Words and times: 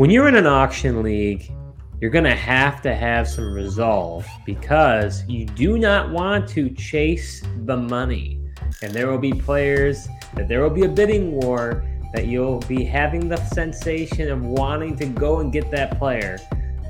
When 0.00 0.08
you're 0.08 0.28
in 0.28 0.34
an 0.36 0.46
auction 0.46 1.02
league, 1.02 1.52
you're 2.00 2.10
going 2.10 2.24
to 2.24 2.34
have 2.34 2.80
to 2.84 2.94
have 2.94 3.28
some 3.28 3.52
resolve 3.52 4.26
because 4.46 5.28
you 5.28 5.44
do 5.44 5.76
not 5.76 6.10
want 6.10 6.48
to 6.52 6.70
chase 6.70 7.42
the 7.66 7.76
money. 7.76 8.40
And 8.80 8.94
there 8.94 9.10
will 9.10 9.18
be 9.18 9.34
players 9.34 10.08
that 10.36 10.48
there 10.48 10.62
will 10.62 10.70
be 10.70 10.84
a 10.84 10.88
bidding 10.88 11.32
war 11.32 11.84
that 12.14 12.28
you'll 12.28 12.60
be 12.60 12.82
having 12.82 13.28
the 13.28 13.36
sensation 13.36 14.30
of 14.30 14.42
wanting 14.42 14.96
to 14.96 15.04
go 15.04 15.40
and 15.40 15.52
get 15.52 15.70
that 15.72 15.98
player, 15.98 16.38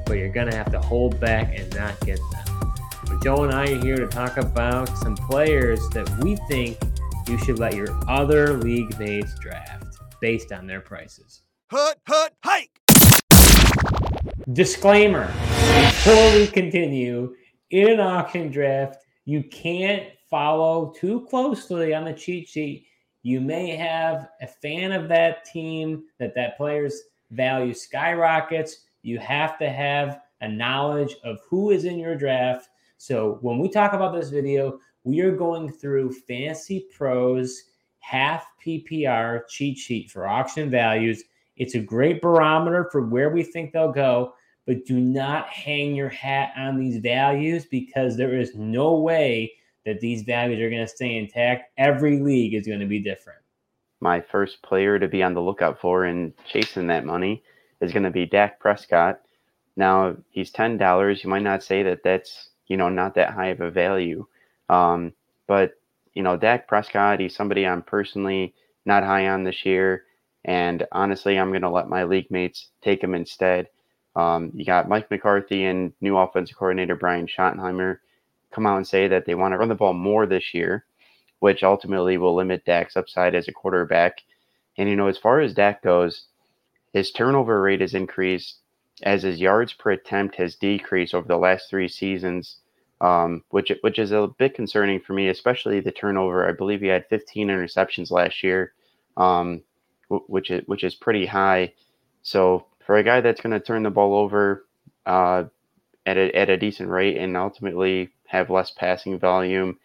but 0.07 0.13
you're 0.13 0.33
going 0.33 0.49
to 0.49 0.57
have 0.57 0.71
to 0.71 0.81
hold 0.81 1.19
back 1.19 1.59
and 1.59 1.69
not 1.75 1.99
get 2.03 2.21
them. 2.31 2.73
But 3.07 3.25
Joe 3.25 3.43
and 3.43 3.53
I 3.53 3.73
are 3.73 3.81
here 3.83 3.97
to 3.97 4.07
talk 4.07 4.37
about 4.37 4.89
some 4.99 5.17
players 5.17 5.81
that 5.89 6.09
we 6.23 6.37
think 6.49 6.79
you 7.27 7.39
should 7.39 7.59
let 7.59 7.75
your 7.75 7.89
other 8.09 8.57
league 8.57 8.97
mates 9.01 9.37
draft 9.41 9.99
based 10.21 10.53
on 10.53 10.69
their 10.69 10.81
prices. 10.81 11.43
Hut, 11.73 11.99
hut, 12.07 12.35
hike! 12.45 12.70
Disclaimer 14.49 15.27
before 15.27 16.33
we 16.33 16.47
continue, 16.47 17.35
in 17.71 17.89
an 17.89 18.01
auction 18.01 18.51
draft, 18.51 18.97
you 19.27 19.45
can't 19.45 20.05
follow 20.31 20.95
too 20.99 21.27
closely 21.29 21.93
on 21.93 22.07
the 22.07 22.15
cheat 22.15 22.49
sheet. 22.49 22.87
You 23.23 23.43
may 23.43 23.77
have 23.77 24.29
a 24.41 24.47
fan 24.47 24.93
of 24.93 25.09
that 25.09 25.45
team 25.45 26.05
that 26.19 26.35
that 26.37 26.57
player's 26.57 27.03
value 27.31 27.75
skyrockets. 27.75 28.87
You 29.03 29.19
have 29.19 29.59
to 29.59 29.69
have 29.69 30.21
a 30.41 30.49
knowledge 30.49 31.17
of 31.23 31.39
who 31.49 31.71
is 31.71 31.85
in 31.85 31.99
your 31.99 32.17
draft. 32.17 32.71
So 32.97 33.39
when 33.43 33.59
we 33.59 33.69
talk 33.69 33.93
about 33.93 34.15
this 34.15 34.31
video, 34.31 34.81
we 35.05 35.21
are 35.21 35.37
going 35.37 35.71
through 35.71 36.13
Fantasy 36.13 36.87
Pros 36.97 37.63
half 37.99 38.47
PPR 38.65 39.43
cheat 39.49 39.77
sheet 39.77 40.11
for 40.11 40.27
auction 40.27 40.71
values. 40.71 41.25
It's 41.61 41.77
a 41.77 41.81
great 41.81 42.21
barometer 42.21 42.89
for 42.91 43.03
where 43.03 43.31
we 43.31 43.45
think 43.45 43.73
they'll 43.73 43.93
go 43.93 44.35
but 44.71 44.87
do 44.87 45.01
not 45.01 45.49
hang 45.49 45.97
your 45.97 46.09
hat 46.09 46.53
on 46.57 46.79
these 46.79 46.99
values 46.99 47.67
because 47.67 48.17
there 48.17 48.39
is 48.39 48.55
no 48.55 49.01
way 49.01 49.53
that 49.85 49.99
these 49.99 50.23
values 50.23 50.61
are 50.61 50.71
going 50.71 50.87
to 50.87 50.87
stay 50.87 51.17
intact. 51.17 51.73
Every 51.79 52.21
league 52.21 52.55
is 52.55 52.69
going 52.69 52.79
to 52.79 52.87
be 52.87 53.01
different. 53.01 53.41
My 54.01 54.21
first 54.21 54.63
player 54.63 54.99
to 55.01 55.09
be 55.09 55.25
on 55.25 55.35
the 55.35 55.43
lookout 55.43 55.81
for 55.81 56.05
and 56.05 56.33
chasing 56.47 56.87
that 56.87 57.05
money 57.05 57.43
is 57.81 57.93
going 57.93 58.05
to 58.05 58.11
be 58.11 58.27
Dak 58.27 58.61
Prescott. 58.61 59.23
Now 59.77 60.17
he's 60.31 60.53
ten 60.53 60.77
dollars. 60.77 61.25
You 61.25 61.31
might 61.31 61.43
not 61.43 61.65
say 61.65 61.83
that 61.83 62.05
that's 62.05 62.51
you 62.69 62.77
know 62.77 62.89
not 62.89 63.17
that 63.17 63.35
high 63.35 63.49
of 63.49 63.61
a 63.61 63.73
value, 63.73 64.25
um, 64.69 65.13
but 65.49 65.73
you 66.15 66.23
know 66.23 66.37
Dak 66.37 66.69
Prescott. 66.69 67.19
He's 67.21 67.35
somebody 67.35 67.67
I'm 67.67 67.83
personally 67.83 68.55
not 68.85 69.03
high 69.03 69.29
on 69.29 69.43
this 69.43 69.67
year, 69.67 70.05
and 70.45 70.87
honestly, 70.93 71.39
I'm 71.39 71.51
going 71.51 71.63
to 71.63 71.71
let 71.71 71.89
my 71.89 72.05
league 72.05 72.31
mates 72.31 72.71
take 72.83 73.03
him 73.03 73.15
instead. 73.15 73.69
Um, 74.17 74.51
you 74.55 74.65
got 74.65 74.89
Mike 74.89 75.11
McCarthy 75.11 75.65
and 75.65 75.93
new 76.01 76.17
offensive 76.17 76.57
coordinator 76.57 76.97
Brian 76.97 77.27
Schottenheimer 77.27 77.99
come 78.51 78.67
out 78.67 78.77
and 78.77 78.87
say 78.87 79.07
that 79.09 79.27
they 79.27 79.35
want 79.35 79.53
to 79.53 79.59
run 79.59 79.69
the 79.69 79.75
ball 79.75 79.93
more 79.93 80.27
this 80.27 80.53
year, 80.53 80.85
which 81.39 81.63
ultimately 81.63 82.19
will 82.19 82.35
limit 82.35 82.65
Dak's 82.65 82.97
upside 82.97 83.35
as 83.35 83.49
a 83.49 83.53
quarterback. 83.53 84.23
And, 84.77 84.89
you 84.89 84.97
know, 84.97 85.07
as 85.07 85.19
far 85.19 85.41
as 85.41 85.55
Dak 85.55 85.83
goes, 85.83 86.27
his 86.93 87.13
turnover 87.13 87.61
rate 87.63 87.81
has 87.81 87.95
increased 87.95 88.57
as 89.03 89.23
his 89.23 89.41
yards 89.41 89.73
per 89.73 89.93
attempt 89.93 90.37
has 90.37 90.57
decreased 90.57 91.15
over 91.15 91.27
the 91.27 91.37
last 91.37 91.71
three 91.71 91.89
seasons, 91.89 92.57
um, 93.01 93.43
which 93.51 93.73
which 93.81 93.99
is 93.99 94.13
a 94.13 94.29
bit 94.39 94.55
concerning 94.55 95.01
for 95.01 95.15
me, 95.15 95.29
especially 95.29 95.81
the 95.81 95.93
turnover. 95.93 96.49
I 96.49 96.53
believe 96.53 96.81
he 96.81 96.89
had 96.89 97.07
15 97.09 97.49
interceptions 97.49 98.11
last 98.11 98.43
year, 98.43 98.73
um, 99.17 99.63
which 100.11 100.51
is 100.51 100.63
which 100.67 100.85
is 100.85 100.95
pretty 100.95 101.27
high. 101.27 101.73
So 102.23 102.67
for 102.85 102.97
a 102.97 103.05
guy 103.05 103.21
that's 103.21 103.41
going 103.41 103.53
to 103.53 103.61
turn 103.61 103.83
the 103.83 103.91
ball 103.91 104.15
over 104.15 104.67
uh, 105.07 105.45
at 106.07 106.17
a, 106.17 106.37
at 106.37 106.51
a 106.51 106.57
decent 106.57 106.89
rate 106.89 107.17
and 107.17 107.37
ultimately 107.37 108.11
have 108.27 108.51
less 108.51 108.71
passing 108.71 109.19
volume, 109.19 109.79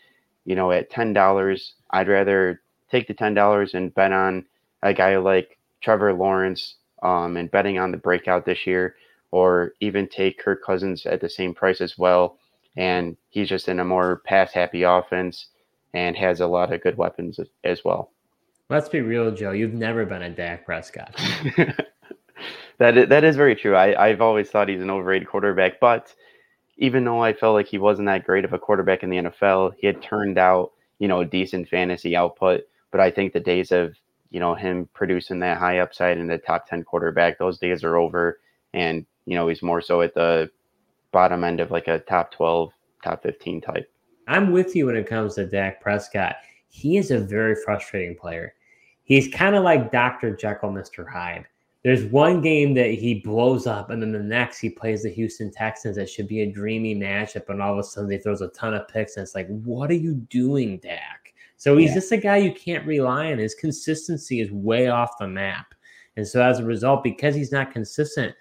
you 0.46 0.56
know, 0.56 0.72
at 0.72 0.90
ten 0.90 1.14
dollars, 1.14 1.74
I'd 1.92 2.08
rather 2.08 2.62
take 2.90 3.08
the 3.08 3.14
ten 3.14 3.34
dollars 3.34 3.74
and 3.74 3.94
bet 3.94 4.12
on 4.12 4.46
a 4.82 4.94
guy 4.94 5.18
like 5.18 5.58
Trevor 5.82 6.14
Lawrence 6.14 6.76
um, 7.04 7.38
and 7.38 7.52
betting 7.52 7.78
on 7.78 7.92
the 7.92 7.98
breakout 7.98 8.46
this 8.46 8.66
year, 8.66 8.96
or 9.32 9.74
even 9.80 10.08
take 10.08 10.40
Kirk 10.40 10.64
Cousins 10.64 11.06
at 11.06 11.22
the 11.22 11.30
same 11.30 11.54
price 11.54 11.82
as 11.82 11.98
well. 11.98 12.38
And 12.76 13.16
he's 13.30 13.50
just 13.50 13.70
in 13.70 13.80
a 13.80 13.86
more 13.86 14.18
pass 14.26 14.52
happy 14.52 14.84
offense 14.84 15.48
and 15.94 16.16
has 16.18 16.42
a 16.42 16.48
lot 16.48 16.74
of 16.74 16.82
good 16.84 16.98
weapons 16.98 17.40
as 17.64 17.86
well. 17.86 18.12
Let's 18.70 18.90
be 18.90 19.02
real, 19.02 19.32
Joe. 19.32 19.52
You've 19.52 19.74
never 19.74 20.06
been 20.06 20.24
a 20.24 20.30
Dak 20.30 20.66
Prescott. 20.66 21.16
that 22.80 22.98
is, 22.98 23.10
that 23.10 23.24
is 23.24 23.36
very 23.36 23.56
true. 23.56 23.76
I, 23.76 24.08
I've 24.08 24.22
always 24.22 24.50
thought 24.50 24.70
he's 24.70 24.82
an 24.82 24.90
overrated 24.90 25.28
quarterback, 25.28 25.80
but 25.80 26.14
even 26.78 27.06
though 27.06 27.24
I 27.24 27.34
felt 27.34 27.54
like 27.54 27.68
he 27.68 27.78
wasn't 27.78 28.08
that 28.08 28.26
great 28.26 28.44
of 28.44 28.54
a 28.54 28.60
quarterback 28.60 29.04
in 29.04 29.10
the 29.10 29.18
NFL, 29.18 29.76
he 29.78 29.88
had 29.88 30.02
turned 30.02 30.38
out, 30.38 30.72
you 31.00 31.08
know, 31.08 31.22
a 31.22 31.26
decent 31.26 31.70
fantasy 31.70 32.16
output. 32.16 32.62
But 32.92 33.02
I 33.02 33.12
think 33.12 33.34
the 33.34 33.40
days 33.40 33.72
of, 33.72 33.96
you 34.32 34.40
know, 34.40 34.56
him 34.56 34.90
producing 34.94 35.40
that 35.40 35.60
high 35.60 35.80
upside 35.80 36.18
in 36.18 36.28
the 36.28 36.38
top 36.40 36.68
10 36.68 36.84
quarterback, 36.84 37.38
those 37.38 37.60
days 37.60 37.84
are 37.84 37.98
over. 37.98 38.40
And, 38.74 39.06
you 39.26 39.36
know, 39.36 39.48
he's 39.48 39.62
more 39.62 39.80
so 39.80 40.02
at 40.02 40.16
the 40.16 40.50
bottom 41.12 41.44
end 41.44 41.60
of 41.60 41.72
like 41.72 41.88
a 41.88 42.00
top 42.00 42.32
12, 42.32 42.72
top 43.04 43.22
15 43.22 43.62
type. 43.62 43.90
I'm 44.28 44.52
with 44.52 44.76
you 44.76 44.88
when 44.88 44.96
it 44.96 45.08
comes 45.08 45.36
to 45.36 45.46
Dak 45.46 45.82
Prescott. 45.82 46.38
He 46.70 46.98
is 46.98 47.12
a 47.12 47.20
very 47.20 47.56
frustrating 47.64 48.18
player. 48.18 48.55
He's 49.06 49.34
kind 49.34 49.56
of 49.56 49.64
like 49.64 49.92
Dr. 49.92 50.36
Jekyll, 50.36 50.72
Mr. 50.72 51.10
Hyde 51.10 51.48
there's 51.86 52.04
one 52.06 52.42
game 52.42 52.74
that 52.74 52.90
he 52.90 53.22
blows 53.24 53.68
up, 53.68 53.92
and 53.92 54.02
then 54.02 54.12
the 54.12 54.18
next 54.18 54.58
he 54.58 54.72
plays 54.72 55.04
the 55.04 55.10
Houston 55.12 55.52
Texans. 55.52 55.98
That 55.98 56.10
should 56.10 56.28
be 56.28 56.42
a 56.42 56.52
dreamy 56.52 56.96
matchup, 56.96 57.48
and 57.50 57.62
all 57.62 57.74
of 57.74 57.78
a 57.78 57.84
sudden 57.84 58.10
he 58.10 58.18
throws 58.18 58.42
a 58.42 58.48
ton 58.48 58.74
of 58.74 58.88
picks, 58.88 59.18
and 59.18 59.24
it's 59.24 59.36
like, 59.36 59.48
what 59.50 59.92
are 59.92 59.94
you 59.94 60.16
doing, 60.16 60.80
Dak? 60.80 61.32
So 61.58 61.78
he's 61.78 61.90
yeah. 61.90 61.96
just 61.98 62.12
a 62.12 62.18
guy 62.18 62.38
you 62.38 62.52
can't 62.52 62.88
rely 62.88 63.32
on. 63.32 63.38
His 63.38 63.54
consistency 63.54 64.42
is 64.42 64.52
way 64.52 64.88
off 64.88 65.20
the 65.20 65.28
map, 65.28 65.76
and 66.18 66.28
so 66.28 66.42
as 66.42 66.58
a 66.58 66.66
result, 66.66 67.04
because 67.04 67.36
he's 67.36 67.52
not 67.52 67.72
consistent, 67.72 68.34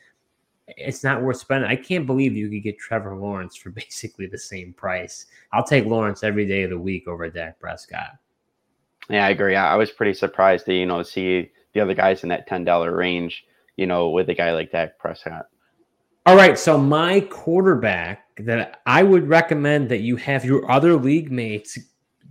it's 0.66 1.04
not 1.04 1.20
worth 1.20 1.36
spending. 1.36 1.70
I 1.70 1.76
can't 1.76 2.06
believe 2.06 2.34
you 2.34 2.48
could 2.48 2.62
get 2.62 2.78
Trevor 2.78 3.14
Lawrence 3.14 3.56
for 3.56 3.68
basically 3.72 4.26
the 4.26 4.38
same 4.38 4.72
price. 4.72 5.26
I'll 5.52 5.64
take 5.64 5.84
Lawrence 5.84 6.24
every 6.24 6.46
day 6.46 6.62
of 6.62 6.70
the 6.70 6.78
week 6.78 7.06
over 7.06 7.28
Dak 7.28 7.60
Prescott. 7.60 8.12
Yeah, 9.08 9.26
I 9.26 9.30
agree. 9.30 9.54
I 9.56 9.76
was 9.76 9.90
pretty 9.90 10.14
surprised 10.14 10.66
to 10.66 10.74
you 10.74 10.86
know 10.86 11.02
see 11.02 11.50
the 11.72 11.80
other 11.80 11.94
guys 11.94 12.22
in 12.22 12.28
that 12.30 12.46
ten 12.46 12.64
dollar 12.64 12.94
range. 12.94 13.44
You 13.76 13.86
know, 13.86 14.10
with 14.10 14.28
a 14.28 14.34
guy 14.34 14.52
like 14.52 14.70
Dak 14.70 14.98
Prescott. 14.98 15.46
All 16.26 16.36
right, 16.36 16.58
so 16.58 16.78
my 16.78 17.20
quarterback 17.20 18.28
that 18.38 18.80
I 18.86 19.02
would 19.02 19.28
recommend 19.28 19.90
that 19.90 20.00
you 20.00 20.16
have 20.16 20.44
your 20.44 20.70
other 20.70 20.96
league 20.96 21.30
mates 21.30 21.78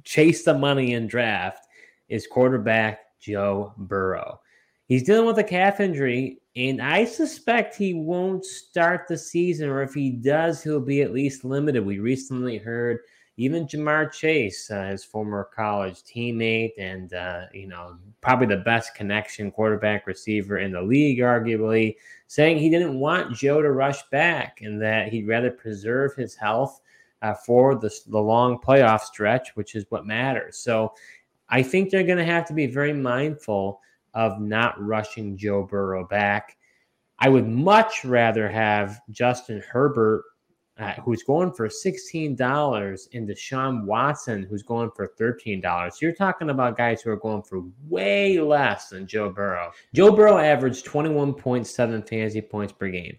chase 0.04 0.44
the 0.44 0.58
money 0.58 0.94
in 0.94 1.06
draft 1.06 1.68
is 2.10 2.26
quarterback 2.26 3.02
Joe 3.20 3.74
Burrow. 3.78 4.40
He's 4.88 5.04
dealing 5.04 5.28
with 5.28 5.38
a 5.38 5.44
calf 5.44 5.80
injury, 5.80 6.40
and 6.56 6.82
I 6.82 7.06
suspect 7.06 7.76
he 7.76 7.94
won't 7.94 8.46
start 8.46 9.08
the 9.08 9.18
season, 9.18 9.70
or 9.70 9.82
if 9.82 9.94
he 9.94 10.10
does, 10.10 10.64
he'll 10.64 10.80
be 10.80 11.02
at 11.02 11.14
least 11.14 11.46
limited. 11.46 11.86
We 11.86 12.00
recently 12.00 12.58
heard 12.58 13.00
even 13.38 13.66
Ja'Marr 13.66 14.12
Chase, 14.12 14.70
uh, 14.70 14.86
his 14.86 15.04
former 15.04 15.50
college 15.56 16.04
teammate, 16.04 16.74
and 16.78 17.14
uh, 17.14 17.46
you 17.54 17.68
know 17.68 17.98
probably 18.22 18.48
the 18.48 18.58
best 18.58 18.96
connection 18.96 19.52
quarterback 19.52 20.08
receiver 20.08 20.60
in 20.60 20.72
the 20.72 20.82
league, 20.82 21.20
arguably, 21.20 21.96
saying 22.28 22.58
he 22.58 22.70
didn't 22.70 23.00
want 23.00 23.36
Joe 23.36 23.62
to 23.62 23.72
rush 23.72 24.02
back 24.10 24.60
and 24.62 24.82
that 24.82 25.10
he'd 25.10 25.28
rather 25.28 25.52
preserve 25.52 26.16
his 26.16 26.36
health 26.36 26.82
uh, 27.22 27.34
for 27.34 27.76
the, 27.76 27.94
the 28.08 28.20
long 28.20 28.60
playoff 28.60 29.02
stretch, 29.02 29.56
which 29.56 29.76
is 29.76 29.86
what 29.90 30.06
matters. 30.06 30.58
So 30.58 30.94
I 31.50 31.64
think 31.64 31.90
they're 31.90 32.04
going 32.04 32.18
to 32.18 32.26
have 32.26 32.46
to 32.48 32.54
be 32.54 32.68
very 32.68 32.94
mindful 32.94 33.82
of 34.14 34.40
not 34.40 34.82
rushing 34.82 35.38
Joe 35.38 35.64
Burrow 35.64 36.08
back. 36.08 36.58
I 37.20 37.30
would 37.30 37.48
much 37.48 38.04
rather 38.06 38.50
have 38.50 39.00
Justin 39.10 39.64
Herbert 39.70 40.24
uh, 40.80 40.94
who's 41.04 41.22
going 41.22 41.54
for 41.54 41.68
$16 41.68 43.08
and 43.14 43.30
Deshaun 43.30 43.86
Watson, 43.86 44.44
who's 44.44 44.64
going 44.64 44.90
for 44.96 45.14
$13. 45.20 46.02
You're 46.02 46.14
talking 46.14 46.50
about 46.50 46.78
guys 46.78 47.02
who 47.02 47.12
are 47.12 47.18
going 47.18 47.44
for 47.44 47.64
way 47.88 48.40
less 48.40 48.90
than 48.90 49.06
Joe 49.06 49.30
Burrow. 49.30 49.72
Joe 49.94 50.12
Burrow 50.12 50.38
averaged 50.38 50.86
21.7 50.86 52.10
fantasy 52.10 52.42
points 52.42 52.74
per 52.74 52.90
game, 52.90 53.18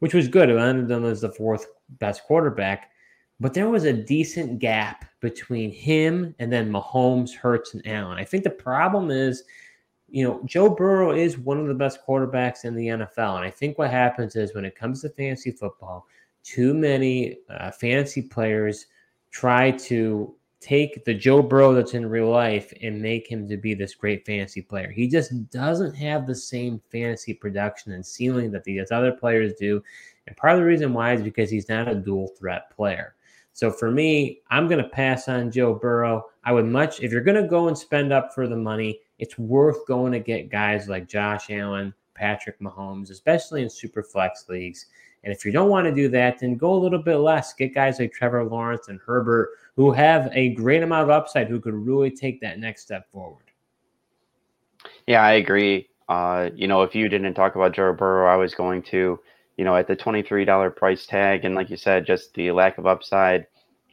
which 0.00 0.14
was 0.14 0.26
good. 0.26 0.50
It 0.50 0.58
ended 0.58 0.90
him 0.90 1.04
as 1.04 1.20
the 1.20 1.30
fourth 1.30 1.66
best 2.00 2.24
quarterback. 2.24 2.90
But 3.38 3.54
there 3.54 3.68
was 3.68 3.84
a 3.84 3.92
decent 3.92 4.58
gap 4.58 5.04
between 5.20 5.70
him 5.70 6.34
and 6.38 6.50
then 6.50 6.72
Mahomes, 6.72 7.34
Hurts, 7.34 7.74
and 7.74 7.86
Allen. 7.86 8.18
I 8.18 8.24
think 8.24 8.44
the 8.44 8.50
problem 8.50 9.10
is, 9.10 9.44
you 10.08 10.24
know, 10.24 10.40
Joe 10.44 10.70
Burrow 10.70 11.12
is 11.12 11.38
one 11.38 11.60
of 11.60 11.66
the 11.66 11.74
best 11.74 11.98
quarterbacks 12.06 12.64
in 12.64 12.74
the 12.74 12.86
NFL. 12.86 13.36
And 13.36 13.44
I 13.44 13.50
think 13.50 13.78
what 13.78 13.90
happens 13.90 14.36
is 14.36 14.54
when 14.54 14.64
it 14.64 14.74
comes 14.74 15.02
to 15.02 15.10
fantasy 15.10 15.50
football, 15.50 16.06
too 16.46 16.72
many 16.72 17.38
uh, 17.50 17.72
fantasy 17.72 18.22
players 18.22 18.86
try 19.32 19.72
to 19.72 20.32
take 20.60 21.04
the 21.04 21.12
Joe 21.12 21.42
Burrow 21.42 21.74
that's 21.74 21.94
in 21.94 22.08
real 22.08 22.30
life 22.30 22.72
and 22.82 23.02
make 23.02 23.26
him 23.26 23.48
to 23.48 23.56
be 23.56 23.74
this 23.74 23.94
great 23.96 24.24
fantasy 24.24 24.62
player. 24.62 24.90
He 24.90 25.08
just 25.08 25.50
doesn't 25.50 25.94
have 25.94 26.24
the 26.24 26.34
same 26.34 26.80
fantasy 26.90 27.34
production 27.34 27.92
and 27.92 28.06
ceiling 28.06 28.52
that 28.52 28.62
these 28.62 28.92
other 28.92 29.12
players 29.12 29.54
do. 29.54 29.82
And 30.26 30.36
part 30.36 30.54
of 30.54 30.60
the 30.60 30.66
reason 30.66 30.94
why 30.94 31.14
is 31.14 31.22
because 31.22 31.50
he's 31.50 31.68
not 31.68 31.88
a 31.88 31.94
dual 31.96 32.28
threat 32.38 32.70
player. 32.70 33.16
So 33.52 33.70
for 33.70 33.90
me, 33.90 34.40
I'm 34.50 34.68
going 34.68 34.82
to 34.82 34.88
pass 34.88 35.28
on 35.28 35.50
Joe 35.50 35.74
Burrow. 35.74 36.26
I 36.44 36.52
would 36.52 36.66
much, 36.66 37.00
if 37.00 37.10
you're 37.10 37.22
going 37.22 37.42
to 37.42 37.48
go 37.48 37.66
and 37.66 37.76
spend 37.76 38.12
up 38.12 38.32
for 38.34 38.46
the 38.46 38.56
money, 38.56 39.00
it's 39.18 39.36
worth 39.36 39.84
going 39.86 40.12
to 40.12 40.20
get 40.20 40.50
guys 40.50 40.88
like 40.88 41.08
Josh 41.08 41.50
Allen, 41.50 41.92
Patrick 42.16 42.58
Mahomes, 42.60 43.10
especially 43.10 43.62
in 43.62 43.70
super 43.70 44.02
flex 44.02 44.48
leagues. 44.48 44.86
And 45.24 45.32
if 45.32 45.44
you 45.44 45.52
don't 45.52 45.70
want 45.70 45.86
to 45.86 45.94
do 45.94 46.08
that, 46.08 46.38
then 46.38 46.56
go 46.56 46.72
a 46.72 46.78
little 46.78 47.02
bit 47.02 47.16
less. 47.16 47.52
Get 47.52 47.74
guys 47.74 47.98
like 47.98 48.12
Trevor 48.12 48.44
Lawrence 48.44 48.88
and 48.88 49.00
Herbert 49.04 49.50
who 49.76 49.92
have 49.92 50.30
a 50.32 50.50
great 50.50 50.82
amount 50.82 51.02
of 51.02 51.10
upside 51.10 51.48
who 51.48 51.60
could 51.60 51.74
really 51.74 52.10
take 52.10 52.40
that 52.40 52.58
next 52.58 52.82
step 52.82 53.10
forward. 53.10 53.44
Yeah, 55.06 55.22
I 55.22 55.32
agree. 55.32 55.88
Uh, 56.08 56.50
you 56.54 56.66
know, 56.66 56.82
if 56.82 56.94
you 56.94 57.08
didn't 57.08 57.34
talk 57.34 57.56
about 57.56 57.74
Joe 57.74 57.92
Burrow, 57.92 58.32
I 58.32 58.36
was 58.36 58.54
going 58.54 58.82
to, 58.84 59.18
you 59.56 59.64
know, 59.64 59.76
at 59.76 59.86
the 59.86 59.96
$23 59.96 60.76
price 60.76 61.06
tag. 61.06 61.44
And 61.44 61.54
like 61.54 61.70
you 61.70 61.76
said, 61.76 62.06
just 62.06 62.32
the 62.34 62.52
lack 62.52 62.78
of 62.78 62.86
upside 62.86 63.46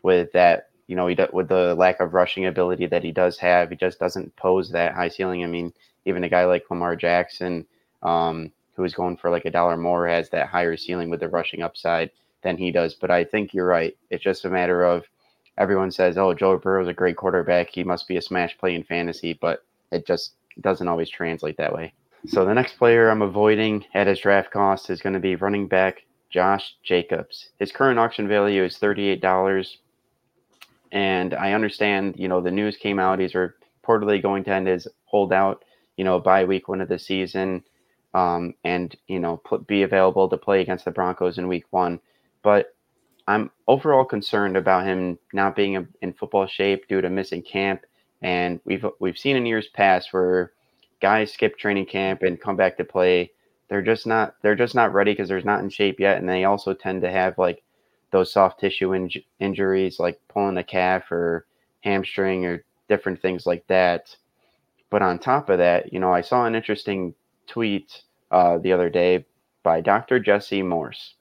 with 0.04 0.32
that, 0.34 0.70
you 0.88 0.96
know, 0.96 1.14
with 1.34 1.50
the 1.50 1.76
lack 1.76 2.00
of 2.00 2.14
rushing 2.14 2.46
ability 2.46 2.86
that 2.88 3.04
he 3.04 3.12
does 3.12 3.38
have, 3.40 3.70
he 3.70 3.76
just 3.76 4.00
doesn't 4.00 4.36
pose 4.36 4.70
that 4.72 4.94
high 4.94 5.10
ceiling. 5.10 5.44
I 5.44 5.48
mean, 5.48 5.74
even 6.06 6.24
a 6.24 6.30
guy 6.30 6.46
like 6.46 6.70
Lamar 6.70 6.96
Jackson, 6.96 7.66
um, 8.04 8.52
who 8.76 8.84
is 8.84 8.94
going 8.94 9.18
for 9.18 9.30
like 9.30 9.46
a 9.46 9.52
dollar 9.52 9.78
more, 9.78 10.08
has 10.08 10.30
that 10.30 10.48
higher 10.48 10.78
ceiling 10.78 11.10
with 11.10 11.20
the 11.20 11.30
rushing 11.30 11.62
upside 11.62 12.12
than 12.44 12.58
he 12.58 12.72
does. 12.72 12.94
But 12.94 13.12
I 13.12 13.24
think 13.24 13.54
you're 13.54 13.66
right. 13.66 13.96
It's 14.10 14.24
just 14.24 14.46
a 14.46 14.50
matter 14.50 14.84
of 14.84 15.06
everyone 15.58 15.92
says, 15.92 16.18
"Oh, 16.18 16.34
Joe 16.34 16.58
Burrow 16.58 16.84
is 16.84 16.88
a 16.88 16.94
great 16.94 17.18
quarterback. 17.18 17.70
He 17.70 17.84
must 17.84 18.08
be 18.08 18.18
a 18.18 18.22
smash 18.22 18.58
play 18.58 18.76
in 18.76 18.84
fantasy," 18.84 19.34
but 19.34 19.64
it 19.92 20.06
just 20.06 20.34
doesn't 20.62 20.88
always 20.88 21.10
translate 21.10 21.58
that 21.58 21.74
way. 21.74 21.94
So 22.28 22.46
the 22.46 22.54
next 22.54 22.78
player 22.78 23.10
I'm 23.10 23.22
avoiding 23.22 23.86
at 23.94 24.08
his 24.08 24.20
draft 24.20 24.52
cost 24.52 24.90
is 24.90 25.02
going 25.02 25.14
to 25.14 25.20
be 25.20 25.36
running 25.36 25.68
back 25.68 26.04
Josh 26.30 26.76
Jacobs. 26.82 27.50
His 27.60 27.72
current 27.72 28.00
auction 28.00 28.28
value 28.28 28.64
is 28.64 28.80
$38. 28.80 29.78
And 30.92 31.34
I 31.34 31.54
understand, 31.54 32.16
you 32.18 32.28
know, 32.28 32.40
the 32.40 32.52
news 32.52 32.78
came 32.78 32.98
out. 32.98 33.20
He's 33.20 33.34
reportedly 33.34 34.22
going 34.22 34.44
to 34.46 34.52
end 34.52 34.68
his 34.68 34.88
holdout, 35.06 35.64
you 35.98 36.06
know, 36.06 36.20
by 36.20 36.46
week 36.46 36.68
one 36.68 36.82
of 36.82 36.88
the 36.88 37.00
season 37.00 37.64
um, 38.14 38.54
and, 38.64 38.96
you 39.08 39.20
know, 39.20 39.38
put, 39.38 39.66
be 39.68 39.84
available 39.84 40.30
to 40.30 40.38
play 40.38 40.62
against 40.62 40.86
the 40.86 40.92
Broncos 40.92 41.38
in 41.38 41.48
week 41.48 41.66
one. 41.72 42.00
But 42.44 42.76
I'm 43.28 43.52
overall 43.68 44.06
concerned 44.06 44.58
about 44.58 44.86
him 44.86 45.18
not 45.32 45.56
being 45.56 45.88
in 46.02 46.14
football 46.14 46.46
shape 46.46 46.88
due 46.88 47.02
to 47.02 47.10
missing 47.10 47.42
camp. 47.42 47.82
And 48.22 48.60
we've 48.66 48.86
we've 49.00 49.18
seen 49.18 49.36
in 49.36 49.46
years 49.46 49.68
past 49.68 50.14
where 50.14 50.52
guys 51.02 51.32
skip 51.32 51.58
training 51.58 51.86
camp 51.86 52.22
and 52.22 52.40
come 52.40 52.56
back 52.56 52.78
to 52.78 52.84
play. 52.84 53.32
They're 53.70 53.82
just 53.82 54.06
not 54.06 54.36
they're 54.42 54.56
just 54.56 54.76
not 54.76 54.94
ready 54.94 55.12
because 55.12 55.30
they're 55.30 55.42
not 55.42 55.62
in 55.62 55.70
shape 55.70 56.00
yet, 56.00 56.18
and 56.18 56.28
they 56.30 56.44
also 56.44 56.74
tend 56.74 57.02
to 57.02 57.12
have 57.12 57.38
like 57.38 57.64
those 58.12 58.32
soft 58.32 58.60
tissue 58.60 58.90
inj- 58.92 59.26
injuries 59.40 60.00
like 60.00 60.20
pulling 60.28 60.58
a 60.58 60.64
calf 60.64 61.12
or 61.12 61.48
hamstring 61.82 62.46
or 62.46 62.64
different 62.88 63.22
things 63.22 63.46
like 63.46 63.66
that. 63.68 64.16
But 64.90 65.02
on 65.02 65.18
top 65.18 65.50
of 65.50 65.58
that, 65.58 65.92
you 65.92 66.00
know, 66.00 66.14
I 66.14 66.22
saw 66.22 66.46
an 66.46 66.56
interesting 66.56 67.16
tweet 67.54 68.02
uh, 68.32 68.58
the 68.58 68.74
other 68.74 68.90
day 68.90 69.24
by 69.62 69.80
Dr. 69.80 70.20
Jesse 70.20 70.64
Morse 70.64 71.14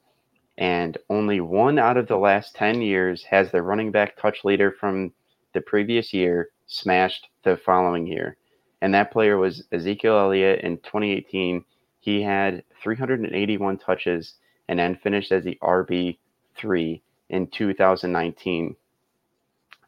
and 0.56 0.96
only 1.11 1.40
one 1.40 1.79
out 1.79 1.99
of 1.99 2.08
the 2.08 2.17
last 2.17 2.55
10 2.55 2.81
years 2.81 3.23
has 3.25 3.50
the 3.50 3.61
running 3.61 3.90
back 3.90 4.17
touch 4.17 4.43
leader 4.43 4.73
from 4.73 5.12
the 5.52 5.61
previous 5.61 6.14
year 6.14 6.49
smashed 6.67 7.29
the 7.43 7.58
following 7.58 8.06
year. 8.06 8.37
And 8.81 8.94
that 8.94 9.12
player 9.12 9.37
was 9.37 9.64
Ezekiel 9.73 10.19
Elliott 10.19 10.61
in 10.61 10.79
2018. 10.79 11.64
He 12.00 12.23
had 12.23 12.64
381 12.82 13.76
touches 13.76 14.34
and 14.69 14.79
then 14.79 14.96
finished 14.96 15.32
as 15.32 15.44
the 15.44 15.58
RB3 15.62 17.00
in 17.29 17.46
2019. 17.46 18.75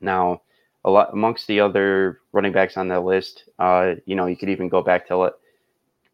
Now, 0.02 0.42
a 0.84 0.90
lot 0.90 1.12
amongst 1.14 1.46
the 1.46 1.60
other 1.60 2.20
running 2.32 2.52
backs 2.52 2.76
on 2.76 2.88
the 2.88 3.00
list, 3.00 3.44
uh, 3.58 3.94
you 4.04 4.14
know, 4.14 4.26
you 4.26 4.36
could 4.36 4.50
even 4.50 4.68
go 4.68 4.82
back 4.82 5.08
to 5.08 5.32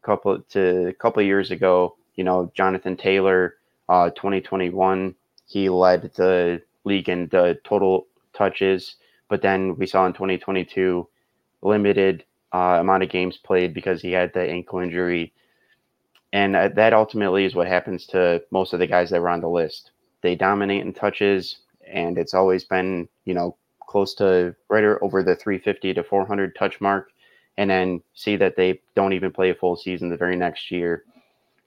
couple 0.02 0.40
to 0.50 0.88
a 0.88 0.92
couple 0.92 1.22
years 1.22 1.50
ago. 1.50 1.96
You 2.14 2.24
know, 2.24 2.50
Jonathan 2.54 2.96
Taylor 2.96 3.56
uh, 3.88 4.10
2021, 4.10 5.14
he 5.46 5.68
led 5.68 6.12
the 6.14 6.62
league 6.84 7.08
in 7.08 7.28
the 7.28 7.58
total 7.64 8.06
touches, 8.32 8.96
but 9.28 9.42
then 9.42 9.76
we 9.76 9.86
saw 9.86 10.06
in 10.06 10.12
2022 10.12 11.08
limited 11.62 12.24
uh, 12.52 12.78
amount 12.80 13.02
of 13.02 13.08
games 13.10 13.36
played 13.36 13.74
because 13.74 14.00
he 14.00 14.12
had 14.12 14.32
the 14.32 14.42
ankle 14.42 14.80
injury. 14.80 15.32
And 16.32 16.54
uh, 16.56 16.68
that 16.68 16.92
ultimately 16.92 17.44
is 17.44 17.54
what 17.54 17.66
happens 17.66 18.06
to 18.06 18.42
most 18.50 18.72
of 18.72 18.78
the 18.78 18.86
guys 18.86 19.10
that 19.10 19.20
were 19.20 19.28
on 19.28 19.40
the 19.40 19.48
list. 19.48 19.90
They 20.22 20.34
dominate 20.36 20.82
in 20.82 20.92
touches, 20.92 21.58
and 21.86 22.18
it's 22.18 22.34
always 22.34 22.64
been, 22.64 23.08
you 23.24 23.34
know, 23.34 23.56
close 23.80 24.14
to 24.14 24.54
right 24.68 24.84
over 24.84 25.22
the 25.22 25.34
350 25.34 25.94
to 25.94 26.04
400 26.04 26.54
touch 26.54 26.80
mark, 26.80 27.10
and 27.60 27.68
then 27.68 28.02
see 28.14 28.36
that 28.36 28.56
they 28.56 28.80
don't 28.96 29.12
even 29.12 29.30
play 29.30 29.50
a 29.50 29.54
full 29.54 29.76
season 29.76 30.08
the 30.08 30.16
very 30.16 30.34
next 30.34 30.70
year. 30.70 31.04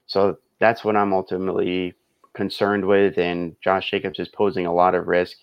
So 0.08 0.38
that's 0.58 0.82
what 0.82 0.96
I'm 0.96 1.12
ultimately 1.12 1.94
concerned 2.32 2.84
with, 2.84 3.16
and 3.16 3.54
Josh 3.62 3.92
Jacobs 3.92 4.18
is 4.18 4.26
posing 4.26 4.66
a 4.66 4.74
lot 4.74 4.96
of 4.96 5.06
risk. 5.06 5.36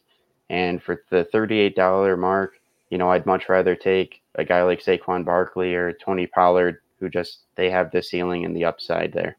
And 0.49 0.83
for 0.83 1.05
the 1.09 1.25
$38 1.33 2.19
mark, 2.19 2.55
you 2.89 2.97
know, 2.97 3.09
I'd 3.09 3.25
much 3.25 3.47
rather 3.47 3.77
take 3.77 4.21
a 4.35 4.43
guy 4.43 4.61
like 4.63 4.83
Saquon 4.83 5.23
Barkley 5.23 5.73
or 5.73 5.93
Tony 5.93 6.27
Pollard, 6.27 6.79
who 6.99 7.07
just 7.07 7.43
they 7.55 7.69
have 7.69 7.89
the 7.89 8.03
ceiling 8.03 8.43
and 8.43 8.53
the 8.53 8.65
upside 8.65 9.13
there. 9.13 9.37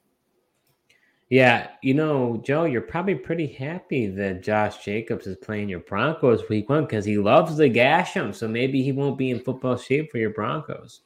Yeah, 1.32 1.68
you 1.80 1.94
know, 1.94 2.42
Joe, 2.44 2.64
you're 2.64 2.82
probably 2.82 3.14
pretty 3.14 3.46
happy 3.46 4.06
that 4.06 4.42
Josh 4.42 4.84
Jacobs 4.84 5.26
is 5.26 5.38
playing 5.38 5.70
your 5.70 5.80
Broncos 5.80 6.46
week 6.50 6.68
one 6.68 6.84
because 6.84 7.06
he 7.06 7.16
loves 7.16 7.56
the 7.56 7.70
gash 7.70 8.12
him. 8.12 8.34
So 8.34 8.46
maybe 8.46 8.82
he 8.82 8.92
won't 8.92 9.16
be 9.16 9.30
in 9.30 9.40
football 9.40 9.78
shape 9.78 10.10
for 10.10 10.18
your 10.18 10.28
Broncos. 10.28 11.00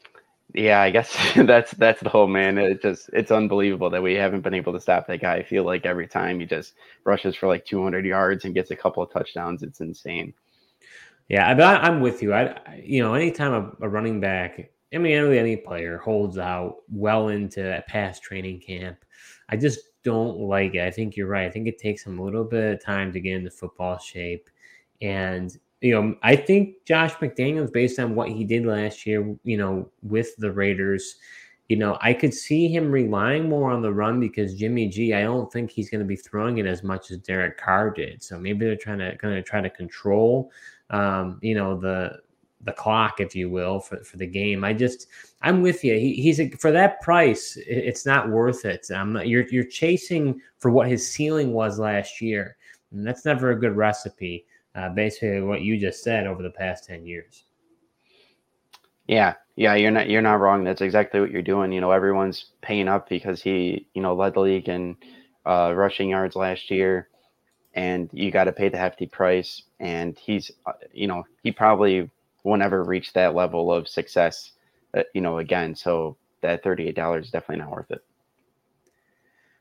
Yeah, 0.53 0.81
I 0.81 0.91
guess 0.91 1.17
that's 1.37 1.71
that's 1.75 2.01
the 2.01 2.09
whole 2.09 2.27
man. 2.27 2.59
It 2.59 2.83
just 2.83 3.09
it's 3.13 3.31
unbelievable 3.31 3.89
that 3.91 4.03
we 4.03 4.15
haven't 4.15 4.41
been 4.41 4.53
able 4.53 4.73
to 4.73 4.81
stop 4.81 5.07
that 5.07 5.21
guy. 5.21 5.37
I 5.37 5.43
feel 5.45 5.63
like 5.63 5.87
every 5.87 6.09
time 6.09 6.41
he 6.41 6.47
just 6.47 6.75
rushes 7.05 7.37
for 7.37 7.47
like 7.47 7.65
200 7.65 8.05
yards 8.05 8.45
and 8.45 8.53
gets 8.53 8.73
a 8.73 8.77
couple 8.77 9.05
of 9.05 9.13
touchdowns, 9.13 9.63
it's 9.63 9.81
insane. 9.81 10.35
Yeah, 11.29 11.47
I, 11.47 11.87
am 11.87 12.01
with 12.01 12.21
you. 12.21 12.35
I 12.35 12.83
you 12.83 13.01
know 13.01 13.15
anytime 13.15 13.53
a, 13.53 13.87
a 13.87 13.89
running 13.89 14.19
back, 14.19 14.73
I 14.93 14.99
mean 14.99 15.13
any 15.17 15.57
player 15.57 15.99
holds 15.99 16.37
out 16.37 16.79
well 16.91 17.29
into 17.29 17.79
a 17.79 17.83
past 17.83 18.25
training 18.25 18.59
camp, 18.59 19.05
I 19.49 19.57
just 19.57 19.79
don't 20.07 20.39
like 20.39 20.75
it. 20.75 20.87
I 20.87 20.91
think 20.91 21.17
you're 21.17 21.27
right. 21.37 21.47
I 21.47 21.51
think 21.51 21.67
it 21.67 21.79
takes 21.79 22.07
him 22.07 22.19
a 22.21 22.23
little 22.23 22.45
bit 22.45 22.75
of 22.75 22.85
time 22.85 23.13
to 23.13 23.21
get 23.21 23.35
into 23.35 23.51
football 23.51 23.99
shape, 23.99 24.49
and 25.03 25.51
you 25.83 25.93
know, 25.93 26.17
I 26.23 26.37
think 26.37 26.85
Josh 26.87 27.13
McDaniels, 27.15 27.73
based 27.73 27.99
on 27.99 28.15
what 28.15 28.29
he 28.29 28.45
did 28.45 28.65
last 28.65 29.05
year, 29.07 29.37
you 29.45 29.59
know, 29.59 29.91
with 30.03 30.35
the 30.39 30.51
Raiders, 30.51 31.17
you 31.69 31.77
know, 31.77 31.99
I 32.01 32.15
could 32.15 32.33
see 32.33 32.69
him 32.69 32.91
relying 32.91 33.49
more 33.49 33.71
on 33.71 33.83
the 33.83 33.93
run 33.93 34.21
because 34.21 34.55
Jimmy 34.55 34.89
G, 34.89 35.13
I 35.13 35.23
don't 35.23 35.53
think 35.53 35.71
he's 35.71 35.91
going 35.91 36.01
to 36.01 36.07
be 36.07 36.17
throwing 36.17 36.59
it 36.59 36.67
as 36.67 36.83
much 36.83 37.11
as 37.11 37.19
Derek 37.19 37.59
Carr 37.59 37.91
did. 37.91 38.23
So 38.23 38.39
maybe 38.39 38.65
they're 38.65 38.77
trying 38.77 39.01
to 39.01 39.17
kind 39.19 39.37
of 39.37 39.45
try 39.45 39.61
to 39.61 39.71
control, 39.71 40.51
um, 40.91 41.39
you 41.43 41.55
know, 41.55 41.79
the 41.79 42.21
the 42.63 42.73
clock, 42.73 43.21
if 43.21 43.37
you 43.37 43.51
will, 43.51 43.79
for, 43.81 44.03
for 44.03 44.17
the 44.17 44.27
game. 44.27 44.65
I 44.65 44.73
just, 44.73 45.09
I'm 45.47 45.63
with 45.63 45.85
you. 45.85 45.95
He, 45.95 46.15
he's 46.15 46.41
a, 46.41 46.51
for 46.51 46.73
that 46.73 47.01
price, 47.01 47.57
it's 47.67 48.05
not 48.05 48.31
worth 48.31 48.65
it. 48.65 48.87
You're 48.91 49.47
you're 49.49 49.65
chasing 49.65 50.41
for 50.59 50.71
what 50.71 50.89
his 50.89 51.09
ceiling 51.09 51.53
was 51.53 51.79
last 51.79 52.21
year, 52.21 52.57
and 52.91 53.07
that's 53.07 53.25
never 53.25 53.51
a 53.51 53.59
good 53.59 53.77
recipe 53.77 54.45
uh, 54.77 54.91
basically 54.91 55.41
what 55.41 55.63
you 55.63 55.79
just 55.79 56.05
said 56.05 56.27
over 56.27 56.43
the 56.43 56.51
past 56.51 56.85
10 56.85 57.07
years. 57.07 57.45
Yeah, 59.09 59.35
yeah, 59.55 59.75
you're 59.75 59.93
not 59.93 60.09
you're 60.11 60.21
not 60.21 60.41
wrong. 60.41 60.65
That's 60.65 60.81
exactly 60.81 61.21
what 61.21 61.31
you're 61.31 61.41
doing. 61.41 61.73
You 61.73 61.81
know, 61.81 61.93
everyone's 61.93 62.47
paying 62.61 62.89
up 62.89 63.09
because 63.09 63.41
he, 63.41 63.87
you 63.95 64.03
know, 64.03 64.15
led 64.15 64.35
the 64.35 64.41
league 64.41 64.69
in 64.69 64.97
uh, 65.47 65.73
rushing 65.75 66.11
yards 66.11 66.35
last 66.35 66.73
year, 66.73 67.09
and 67.75 68.11
you 68.13 68.33
got 68.33 68.45
to 68.45 68.53
pay 68.53 68.69
the 68.69 68.79
hefty 68.79 69.07
price. 69.07 69.63
And 69.79 70.19
he's, 70.19 70.51
uh, 70.67 70.73
you 70.93 71.07
know, 71.07 71.25
he 71.45 71.53
probably 71.53 72.11
won't 72.43 72.63
ever 72.63 72.83
reach 72.83 73.13
that 73.13 73.37
level 73.37 73.73
of 73.73 73.87
success, 73.87 74.51
uh, 74.97 75.03
you 75.15 75.21
know, 75.21 75.39
again. 75.39 75.75
So 75.75 76.17
that 76.41 76.63
thirty 76.63 76.89
eight 76.89 76.97
dollars 76.97 77.27
is 77.27 77.31
definitely 77.31 77.65
not 77.65 77.73
worth 77.73 77.91
it. 77.91 78.03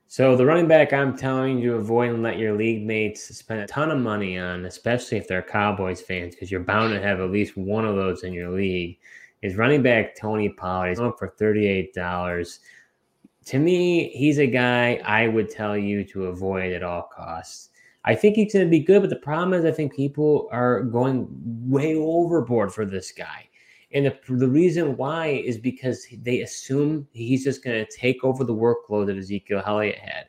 So 0.07 0.35
the 0.35 0.45
running 0.45 0.67
back 0.67 0.93
I'm 0.93 1.17
telling 1.17 1.59
you 1.59 1.71
to 1.71 1.77
avoid 1.77 2.11
and 2.11 2.23
let 2.23 2.37
your 2.37 2.55
league 2.55 2.85
mates 2.85 3.23
spend 3.35 3.61
a 3.61 3.67
ton 3.67 3.91
of 3.91 3.99
money 3.99 4.37
on, 4.37 4.65
especially 4.65 5.17
if 5.17 5.27
they're 5.27 5.41
Cowboys 5.41 5.99
fans, 5.99 6.35
because 6.35 6.51
you're 6.51 6.59
bound 6.61 6.93
to 6.93 7.01
have 7.01 7.19
at 7.19 7.31
least 7.31 7.57
one 7.57 7.85
of 7.85 7.95
those 7.95 8.23
in 8.23 8.31
your 8.31 8.51
league, 8.51 8.99
is 9.41 9.55
running 9.55 9.81
back 9.81 10.15
Tony 10.15 10.49
Pollard. 10.49 10.89
He's 10.89 10.99
going 10.99 11.13
for 11.17 11.29
$38. 11.39 12.59
To 13.45 13.59
me, 13.59 14.09
he's 14.09 14.37
a 14.37 14.47
guy 14.47 15.01
I 15.03 15.27
would 15.27 15.49
tell 15.49 15.75
you 15.75 16.03
to 16.05 16.25
avoid 16.27 16.71
at 16.71 16.83
all 16.83 17.09
costs. 17.13 17.69
I 18.05 18.13
think 18.13 18.35
he's 18.35 18.53
going 18.53 18.65
to 18.65 18.69
be 18.69 18.79
good, 18.79 19.01
but 19.01 19.09
the 19.09 19.15
problem 19.17 19.53
is 19.53 19.65
I 19.65 19.71
think 19.71 19.95
people 19.95 20.47
are 20.51 20.83
going 20.83 21.27
way 21.67 21.95
overboard 21.95 22.71
for 22.71 22.85
this 22.85 23.11
guy. 23.11 23.49
And 23.95 24.05
the, 24.05 24.17
the 24.27 24.49
reason 24.49 24.97
why 24.97 25.27
is 25.27 25.57
because 25.57 26.05
they 26.21 26.41
assume 26.41 27.07
he's 27.13 27.45
just 27.45 27.63
going 27.63 27.83
to 27.83 27.89
take 27.89 28.25
over 28.25 28.43
the 28.43 28.53
workload 28.53 29.05
that 29.07 29.17
Ezekiel 29.17 29.63
Elliott 29.65 29.97
had. 29.97 30.25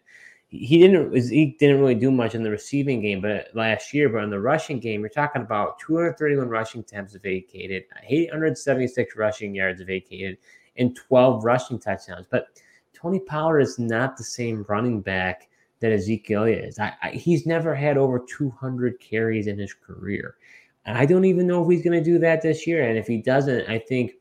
He 0.49 0.79
didn't 0.79 1.13
he 1.29 1.57
didn't 1.59 1.81
really 1.81 1.97
do 1.97 2.13
much 2.13 2.37
in 2.37 2.45
the 2.45 2.51
receiving 2.51 3.03
game, 3.03 3.21
but 3.21 3.49
last 3.55 3.93
year, 3.93 4.09
but 4.09 4.23
in 4.23 4.31
the 4.31 4.39
rushing 4.39 4.79
game, 4.79 5.01
you're 5.01 5.11
talking 5.11 5.43
about 5.43 5.81
231 5.81 6.49
rushing 6.49 6.83
attempts 6.83 7.17
vacated, 7.17 7.83
876 8.09 9.17
rushing 9.17 9.57
yards 9.57 9.83
vacated, 9.83 10.39
and 10.77 10.95
12 10.95 11.45
rushing 11.45 11.81
touchdowns. 11.81 12.27
But 12.31 12.47
Tony 12.95 13.19
Pollard 13.19 13.61
is 13.61 13.81
not 13.81 14.17
the 14.17 14.23
same 14.23 14.65
running 14.69 15.01
back 15.01 15.49
that 15.81 15.91
Ezekiel 15.91 16.45
is. 16.45 16.79
I, 16.79 16.95
I, 17.03 17.11
he's 17.11 17.45
never 17.45 17.75
had 17.75 17.99
over 17.99 18.21
200 18.21 19.01
carries 19.01 19.49
in 19.49 19.59
his 19.59 19.75
career. 19.75 20.37
And 20.87 20.97
I 20.97 21.05
don't 21.05 21.25
even 21.25 21.47
know 21.47 21.63
if 21.63 21.71
he's 21.71 21.85
going 21.85 22.03
to 22.03 22.11
do 22.11 22.19
that 22.21 22.43
this 22.43 22.67
year. 22.67 22.89
And 22.89 22.97
if 22.97 23.07
he 23.07 23.19
doesn't, 23.19 23.69
I 23.69 23.79
think, 23.79 24.13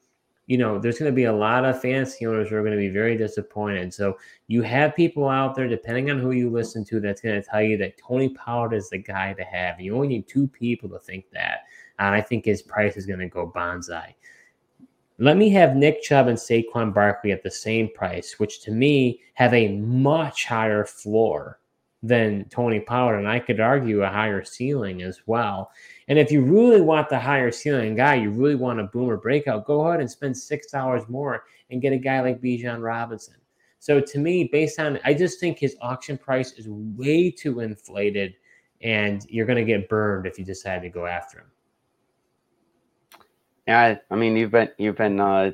you 0.48 0.58
know, 0.58 0.80
there's 0.80 0.98
going 0.98 1.12
to 1.12 1.16
be 1.16 1.26
a 1.26 1.34
lot 1.34 1.64
of 1.64 1.80
fantasy 1.80 2.26
owners 2.26 2.50
who 2.50 2.56
are 2.56 2.62
going 2.62 2.72
to 2.72 2.78
be 2.78 2.90
very 2.90 3.16
disappointed. 3.16 3.94
So 3.94 4.18
you 4.48 4.64
have 4.64 4.96
people 4.96 5.30
out 5.30 5.56
there, 5.56 5.68
depending 5.68 6.10
on 6.10 6.20
who 6.20 6.32
you 6.32 6.50
listen 6.50 6.84
to, 6.86 7.00
that's 7.00 7.22
going 7.22 7.42
to 7.42 7.48
tell 7.48 7.62
you 7.62 7.78
that 7.78 7.98
Tony 7.98 8.30
Pollard 8.30 8.74
is 8.74 8.90
the 8.90 8.98
guy 8.98 9.34
to 9.34 9.44
have. 9.44 9.80
You 9.80 9.96
only 9.96 10.08
need 10.08 10.28
two 10.28 10.48
people 10.48 10.90
to 10.90 11.00
think 11.00 11.30
that. 11.32 11.62
And 12.00 12.14
I 12.14 12.22
think 12.22 12.46
his 12.46 12.64
price 12.64 12.98
is 12.98 13.06
going 13.06 13.20
to 13.20 13.30
go 13.30 13.52
bonsai. 13.56 14.14
Let 15.18 15.38
me 15.38 15.50
have 15.52 15.76
Nick 15.78 16.02
Chubb 16.02 16.28
and 16.28 16.38
Saquon 16.38 16.94
Barkley 16.94 17.32
at 17.32 17.42
the 17.42 17.52
same 17.52 17.90
price, 17.94 18.36
which 18.38 18.62
to 18.64 18.72
me 18.72 19.22
have 19.36 19.54
a 19.54 19.78
much 19.78 20.46
higher 20.46 20.84
floor 20.84 21.60
than 22.06 22.46
Tony 22.50 22.80
Pollard. 22.80 23.18
And 23.18 23.28
I 23.28 23.40
could 23.40 23.60
argue 23.60 24.04
a 24.04 24.10
higher 24.10 24.44
ceiling 24.44 25.02
as 25.02 25.22
well. 25.26 25.72
And 26.08 26.20
if 26.20 26.32
you 26.32 26.44
really 26.44 26.82
want 26.82 27.10
the 27.10 27.20
higher 27.20 27.52
ceiling 27.52 27.96
guy, 27.96 28.16
you 28.16 28.30
really 28.30 28.56
want 28.56 28.80
a 28.80 28.84
boomer 28.84 29.18
breakout, 29.18 29.66
go 29.66 29.88
ahead 29.88 30.02
and 30.02 30.10
spend 30.10 30.38
six 30.38 30.72
dollars 30.72 31.04
more 31.10 31.44
and 31.72 31.82
get 31.82 31.94
a 31.94 31.98
guy 31.98 32.22
like 32.22 32.42
Bijan 32.42 32.82
Robinson. 32.82 33.36
So 33.80 34.00
to 34.00 34.20
me, 34.20 34.50
based 34.52 34.80
on 34.80 35.00
I 35.04 35.14
just 35.14 35.40
think 35.40 35.58
his 35.58 35.76
auction 35.82 36.18
price 36.18 36.54
is 36.54 36.68
way 36.68 37.32
too 37.32 37.60
inflated, 37.62 38.36
and 38.82 39.26
you're 39.30 39.46
going 39.46 39.64
to 39.64 39.66
get 39.66 39.90
burned 39.90 40.28
if 40.28 40.38
you 40.38 40.46
decide 40.46 40.82
to 40.84 40.90
go 40.90 41.06
after 41.06 41.40
him. 41.40 41.52
Yeah, 43.68 43.98
I 44.12 44.16
mean 44.16 44.36
you've 44.36 44.52
been 44.52 44.70
you've 44.78 44.98
been 44.98 45.20
uh, 45.20 45.52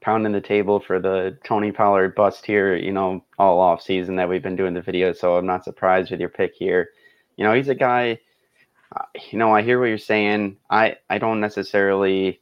pounding 0.00 0.32
the 0.32 0.40
table 0.40 0.80
for 0.80 1.00
the 1.00 1.36
Tony 1.44 1.72
Pollard 1.72 2.14
bust 2.14 2.46
here, 2.46 2.76
you 2.76 2.92
know, 2.92 3.24
all 3.38 3.60
off 3.60 3.82
season 3.82 4.16
that 4.16 4.28
we've 4.28 4.42
been 4.42 4.56
doing 4.56 4.74
the 4.74 4.82
video. 4.82 5.12
So 5.12 5.36
I'm 5.36 5.46
not 5.46 5.64
surprised 5.64 6.10
with 6.10 6.20
your 6.20 6.28
pick 6.28 6.54
here. 6.54 6.90
You 7.36 7.44
know, 7.44 7.52
he's 7.52 7.68
a 7.68 7.74
guy 7.74 8.18
you 9.30 9.38
know, 9.38 9.54
I 9.54 9.62
hear 9.62 9.78
what 9.78 9.86
you're 9.86 9.98
saying. 9.98 10.56
I 10.70 10.96
I 11.10 11.18
don't 11.18 11.40
necessarily. 11.40 12.40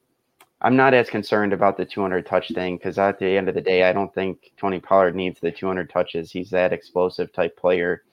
I'm 0.62 0.76
not 0.76 0.94
as 0.94 1.10
concerned 1.10 1.52
about 1.52 1.76
the 1.76 1.84
200 1.84 2.24
touch 2.24 2.48
thing 2.54 2.78
because 2.78 2.98
at 2.98 3.18
the 3.18 3.36
end 3.36 3.48
of 3.48 3.54
the 3.54 3.60
day, 3.60 3.82
I 3.82 3.92
don't 3.92 4.12
think 4.14 4.52
Tony 4.56 4.80
Pollard 4.80 5.14
needs 5.14 5.38
the 5.38 5.52
200 5.52 5.90
touches. 5.90 6.30
He's 6.30 6.48
that 6.50 6.72
explosive 6.72 7.30
type 7.32 7.58
player. 7.58 8.04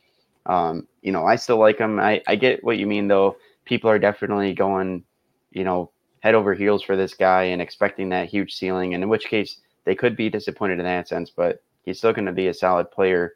Um, 0.45 0.85
you 1.01 1.13
know, 1.13 1.25
I 1.25 1.37
still 1.37 1.57
like 1.57 1.77
him. 1.77 2.01
I, 2.01 2.21
I 2.27 2.35
get 2.35 2.61
what 2.61 2.77
you 2.77 2.85
mean 2.85 3.07
though. 3.07 3.37
People 3.63 3.89
are 3.89 3.97
definitely 3.97 4.53
going, 4.53 5.05
you 5.51 5.63
know, 5.63 5.91
head 6.23 6.35
over 6.35 6.53
heels 6.53 6.81
for 6.81 6.95
this 6.95 7.13
guy 7.13 7.43
and 7.43 7.61
expecting 7.61 8.07
that 8.07 8.29
huge 8.29 8.53
ceiling. 8.53 8.93
And 8.93 9.03
in 9.03 9.09
which 9.09 9.25
case, 9.25 9.57
they 9.83 9.93
could 9.93 10.15
be 10.15 10.29
disappointed 10.29 10.79
in 10.79 10.85
that 10.85 11.09
sense, 11.09 11.29
but 11.29 11.61
he's 11.83 11.97
still 11.97 12.13
going 12.13 12.25
to 12.25 12.31
be 12.31 12.47
a 12.47 12.53
solid 12.53 12.89
player. 12.91 13.33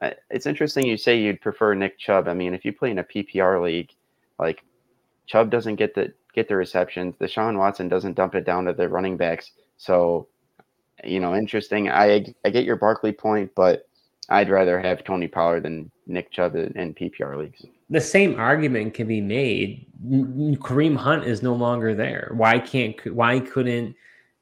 Uh, 0.00 0.10
it's 0.30 0.46
interesting 0.46 0.86
you 0.86 0.96
say 0.96 1.18
you'd 1.18 1.40
prefer 1.40 1.74
Nick 1.74 1.98
Chubb. 1.98 2.28
I 2.28 2.34
mean, 2.34 2.54
if 2.54 2.64
you 2.64 2.72
play 2.72 2.92
in 2.92 3.00
a 3.00 3.04
PPR 3.04 3.60
league, 3.60 3.90
like 4.38 4.62
Chubb 5.26 5.50
doesn't 5.50 5.74
get 5.74 5.96
the 5.96 6.14
get 6.32 6.46
the 6.46 6.54
receptions. 6.54 7.16
the 7.18 7.26
Deshaun 7.26 7.58
Watson 7.58 7.88
doesn't 7.88 8.14
dump 8.14 8.36
it 8.36 8.46
down 8.46 8.66
to 8.66 8.72
the 8.72 8.88
running 8.88 9.16
backs. 9.16 9.50
So, 9.76 10.28
you 11.02 11.18
know, 11.18 11.34
interesting. 11.34 11.90
I 11.90 12.24
I 12.44 12.50
get 12.50 12.64
your 12.64 12.76
Barkley 12.76 13.12
point, 13.12 13.50
but 13.56 13.88
I'd 14.28 14.50
rather 14.50 14.80
have 14.80 15.04
Tony 15.04 15.28
Pollard 15.28 15.64
than 15.64 15.90
Nick 16.06 16.30
Chubb 16.30 16.54
in, 16.54 16.94
PPR 16.94 17.38
leagues. 17.38 17.64
The 17.90 18.00
same 18.00 18.38
argument 18.38 18.94
can 18.94 19.06
be 19.06 19.20
made. 19.20 19.86
Kareem 20.08 20.96
Hunt 20.96 21.24
is 21.24 21.42
no 21.42 21.54
longer 21.54 21.94
there. 21.94 22.32
Why 22.34 22.58
can't? 22.58 22.96
Why 23.14 23.40
couldn't 23.40 23.94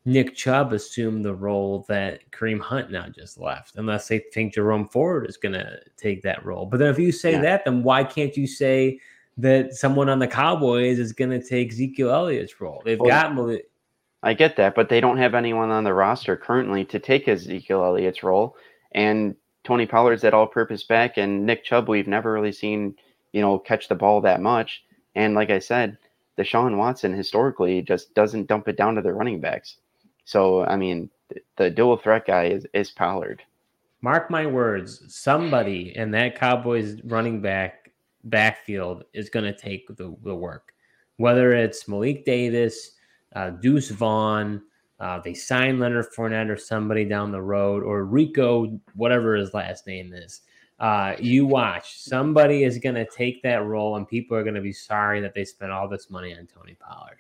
Nick 0.04 0.36
Chubb 0.36 0.72
assume 0.72 1.22
the 1.22 1.34
role 1.34 1.84
that 1.88 2.30
Kareem 2.30 2.60
Hunt 2.60 2.90
now 2.90 3.08
just 3.08 3.38
left? 3.38 3.76
Unless 3.76 4.08
they 4.08 4.20
think 4.32 4.54
Jerome 4.54 4.86
Ford 4.88 5.28
is 5.28 5.36
going 5.36 5.54
to 5.54 5.80
take 5.96 6.22
that 6.22 6.44
role. 6.44 6.66
But 6.66 6.78
then 6.78 6.88
if 6.88 6.98
you 6.98 7.10
say 7.10 7.32
yeah. 7.32 7.40
that, 7.42 7.64
then 7.64 7.82
why 7.82 8.04
can't 8.04 8.36
you 8.36 8.46
say? 8.46 9.00
that 9.42 9.74
someone 9.74 10.08
on 10.08 10.18
the 10.18 10.26
Cowboys 10.26 10.98
is 10.98 11.12
going 11.12 11.30
to 11.30 11.42
take 11.42 11.72
Ezekiel 11.72 12.10
Elliott's 12.10 12.60
role. 12.60 12.82
They've 12.84 12.98
well, 12.98 13.08
got 13.08 13.34
Malik. 13.34 13.70
I 14.22 14.34
get 14.34 14.56
that, 14.56 14.74
but 14.74 14.88
they 14.88 15.00
don't 15.00 15.16
have 15.16 15.34
anyone 15.34 15.70
on 15.70 15.84
the 15.84 15.94
roster 15.94 16.36
currently 16.36 16.84
to 16.86 16.98
take 16.98 17.26
Ezekiel 17.26 17.82
Elliott's 17.84 18.22
role. 18.22 18.56
And 18.92 19.34
Tony 19.64 19.86
Pollard's 19.86 20.22
that 20.22 20.34
all-purpose 20.34 20.84
back, 20.84 21.16
and 21.16 21.44
Nick 21.44 21.64
Chubb 21.64 21.88
we've 21.88 22.08
never 22.08 22.32
really 22.32 22.52
seen, 22.52 22.94
you 23.32 23.40
know, 23.40 23.58
catch 23.58 23.88
the 23.88 23.94
ball 23.94 24.20
that 24.22 24.40
much. 24.40 24.84
And 25.14 25.34
like 25.34 25.50
I 25.50 25.58
said, 25.58 25.98
Deshaun 26.38 26.76
Watson 26.76 27.12
historically 27.12 27.82
just 27.82 28.14
doesn't 28.14 28.46
dump 28.46 28.68
it 28.68 28.76
down 28.76 28.94
to 28.94 29.02
the 29.02 29.12
running 29.12 29.40
backs. 29.40 29.76
So 30.24 30.64
I 30.64 30.76
mean, 30.76 31.10
the, 31.28 31.42
the 31.56 31.70
dual 31.70 31.96
threat 31.96 32.26
guy 32.26 32.46
is 32.46 32.66
is 32.72 32.90
Pollard. 32.90 33.42
Mark 34.02 34.30
my 34.30 34.46
words, 34.46 35.02
somebody 35.14 35.94
in 35.94 36.10
that 36.12 36.38
Cowboys 36.38 37.02
running 37.04 37.42
back 37.42 37.90
backfield 38.24 39.04
is 39.12 39.28
going 39.28 39.44
to 39.44 39.58
take 39.58 39.88
the, 39.88 40.16
the 40.22 40.34
work. 40.34 40.72
Whether 41.18 41.52
it's 41.52 41.86
Malik 41.86 42.24
Davis, 42.24 42.92
uh, 43.34 43.50
Deuce 43.50 43.90
Vaughn, 43.90 44.62
uh, 45.00 45.18
they 45.20 45.34
sign 45.34 45.78
Leonard 45.78 46.06
Fournette 46.14 46.50
or 46.50 46.56
somebody 46.56 47.04
down 47.04 47.32
the 47.32 47.40
road, 47.40 47.82
or 47.82 48.04
Rico, 48.04 48.78
whatever 48.94 49.34
his 49.34 49.54
last 49.54 49.86
name 49.86 50.12
is. 50.12 50.42
Uh, 50.78 51.14
you 51.18 51.46
watch. 51.46 51.98
Somebody 51.98 52.64
is 52.64 52.78
going 52.78 52.94
to 52.94 53.06
take 53.06 53.42
that 53.42 53.64
role, 53.64 53.96
and 53.96 54.06
people 54.06 54.36
are 54.36 54.42
going 54.42 54.54
to 54.54 54.60
be 54.60 54.72
sorry 54.72 55.20
that 55.20 55.34
they 55.34 55.44
spent 55.44 55.72
all 55.72 55.88
this 55.88 56.10
money 56.10 56.34
on 56.34 56.46
Tony 56.46 56.76
Pollard. 56.78 57.18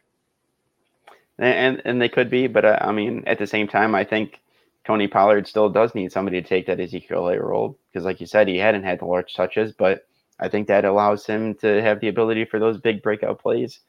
And 1.38 1.80
and 1.86 2.00
they 2.00 2.08
could 2.10 2.28
be, 2.28 2.46
but 2.46 2.66
uh, 2.66 2.78
I 2.82 2.92
mean, 2.92 3.24
at 3.26 3.38
the 3.38 3.46
same 3.46 3.66
time, 3.66 3.94
I 3.94 4.04
think 4.04 4.40
Tony 4.86 5.08
Pollard 5.08 5.46
still 5.46 5.70
does 5.70 5.94
need 5.94 6.12
somebody 6.12 6.40
to 6.42 6.46
take 6.46 6.66
that 6.66 6.80
Ezekiel 6.80 7.28
A 7.28 7.40
role 7.40 7.78
because, 7.90 8.04
like 8.04 8.20
you 8.20 8.26
said, 8.26 8.46
he 8.46 8.58
hadn't 8.58 8.82
had 8.82 9.00
the 9.00 9.06
large 9.06 9.32
touches, 9.34 9.72
but 9.72 10.06
I 10.38 10.48
think 10.48 10.68
that 10.68 10.84
allows 10.84 11.24
him 11.24 11.54
to 11.56 11.80
have 11.80 12.00
the 12.00 12.08
ability 12.08 12.44
for 12.44 12.58
those 12.58 12.78
big 12.78 13.02
breakout 13.02 13.40
plays 13.40 13.80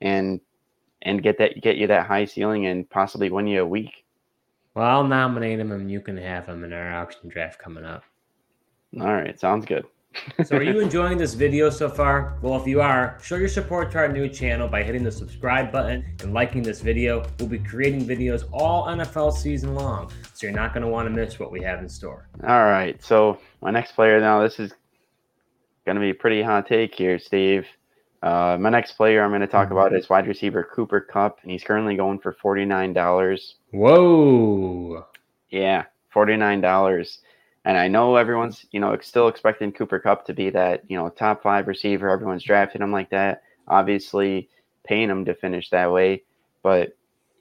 and 0.00 0.40
and 1.02 1.22
get 1.22 1.38
that 1.38 1.60
get 1.62 1.76
you 1.76 1.86
that 1.86 2.06
high 2.06 2.24
ceiling 2.24 2.66
and 2.66 2.88
possibly 2.88 3.30
win 3.30 3.46
you 3.46 3.62
a 3.62 3.66
week. 3.66 4.04
Well, 4.74 4.86
I'll 4.86 5.04
nominate 5.04 5.58
him 5.58 5.72
and 5.72 5.90
you 5.90 6.00
can 6.00 6.16
have 6.16 6.46
him 6.46 6.64
in 6.64 6.72
our 6.72 6.92
auction 6.94 7.28
draft 7.28 7.58
coming 7.58 7.84
up. 7.84 8.04
All 9.00 9.12
right, 9.12 9.38
sounds 9.38 9.66
good. 9.66 9.84
so 10.44 10.56
are 10.56 10.62
you 10.62 10.80
enjoying 10.80 11.18
this 11.18 11.34
video 11.34 11.68
so 11.68 11.88
far? 11.88 12.38
Well, 12.42 12.58
if 12.60 12.66
you 12.66 12.80
are, 12.80 13.18
show 13.22 13.36
your 13.36 13.48
support 13.48 13.90
to 13.92 13.98
our 13.98 14.08
new 14.08 14.28
channel 14.28 14.68
by 14.68 14.82
hitting 14.82 15.02
the 15.02 15.12
subscribe 15.12 15.70
button 15.70 16.04
and 16.22 16.32
liking 16.32 16.62
this 16.62 16.80
video. 16.80 17.24
We'll 17.38 17.48
be 17.48 17.58
creating 17.58 18.06
videos 18.06 18.48
all 18.52 18.86
NFL 18.86 19.32
season 19.34 19.74
long, 19.74 20.10
so 20.32 20.46
you're 20.46 20.56
not 20.56 20.72
going 20.72 20.84
to 20.84 20.88
want 20.88 21.06
to 21.06 21.10
miss 21.10 21.38
what 21.38 21.52
we 21.52 21.62
have 21.62 21.80
in 21.80 21.88
store. 21.88 22.28
All 22.46 22.64
right, 22.64 23.02
so 23.02 23.38
my 23.60 23.70
next 23.70 23.92
player 23.92 24.20
now, 24.20 24.42
this 24.42 24.58
is 24.58 24.72
going 25.84 25.96
to 25.96 26.00
be 26.00 26.10
a 26.10 26.14
pretty 26.14 26.42
hot 26.42 26.66
take 26.66 26.94
here, 26.94 27.18
Steve. 27.18 27.66
Uh, 28.22 28.56
my 28.58 28.70
next 28.70 28.92
player 28.92 29.22
I'm 29.22 29.30
going 29.30 29.42
to 29.42 29.46
talk 29.46 29.70
about 29.70 29.94
is 29.94 30.08
wide 30.08 30.26
receiver 30.26 30.68
Cooper 30.74 31.00
Kupp, 31.00 31.38
and 31.42 31.50
he's 31.50 31.62
currently 31.62 31.96
going 31.96 32.18
for 32.18 32.32
forty 32.32 32.64
nine 32.64 32.92
dollars. 32.92 33.56
Whoa! 33.70 35.06
Yeah, 35.50 35.84
forty 36.10 36.36
nine 36.36 36.60
dollars. 36.60 37.20
And 37.64 37.76
I 37.76 37.88
know 37.88 38.16
everyone's 38.16 38.66
you 38.70 38.80
know 38.80 38.96
still 39.00 39.28
expecting 39.28 39.72
Cooper 39.72 39.98
Kupp 40.00 40.26
to 40.26 40.34
be 40.34 40.50
that 40.50 40.82
you 40.88 40.96
know 40.96 41.10
top 41.10 41.42
five 41.42 41.68
receiver. 41.68 42.10
Everyone's 42.10 42.44
drafting 42.44 42.82
him 42.82 42.92
like 42.92 43.10
that. 43.10 43.42
Obviously, 43.68 44.48
paying 44.84 45.10
him 45.10 45.24
to 45.26 45.34
finish 45.34 45.70
that 45.70 45.92
way, 45.92 46.24
but 46.62 46.96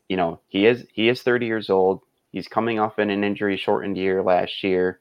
you 0.10 0.18
know 0.18 0.42
he 0.48 0.66
is 0.68 0.86
he 0.94 1.10
is 1.10 1.24
thirty 1.24 1.48
years 1.48 1.70
old. 1.70 2.02
He's 2.32 2.48
coming 2.48 2.78
off 2.78 3.00
in 3.00 3.10
an 3.10 3.24
injury 3.24 3.58
shortened 3.58 3.98
year 3.98 4.22
last 4.22 4.64
year. 4.64 5.00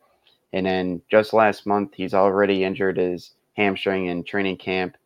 And 0.53 0.65
then 0.65 1.03
just 1.11 1.35
last 1.35 1.67
month, 1.67 1.93
he's 1.95 2.15
already 2.15 2.65
injured 2.65 2.97
his 2.97 3.33
hamstring 3.57 4.07
in 4.07 4.25
training 4.25 4.57
camp, 4.57 4.97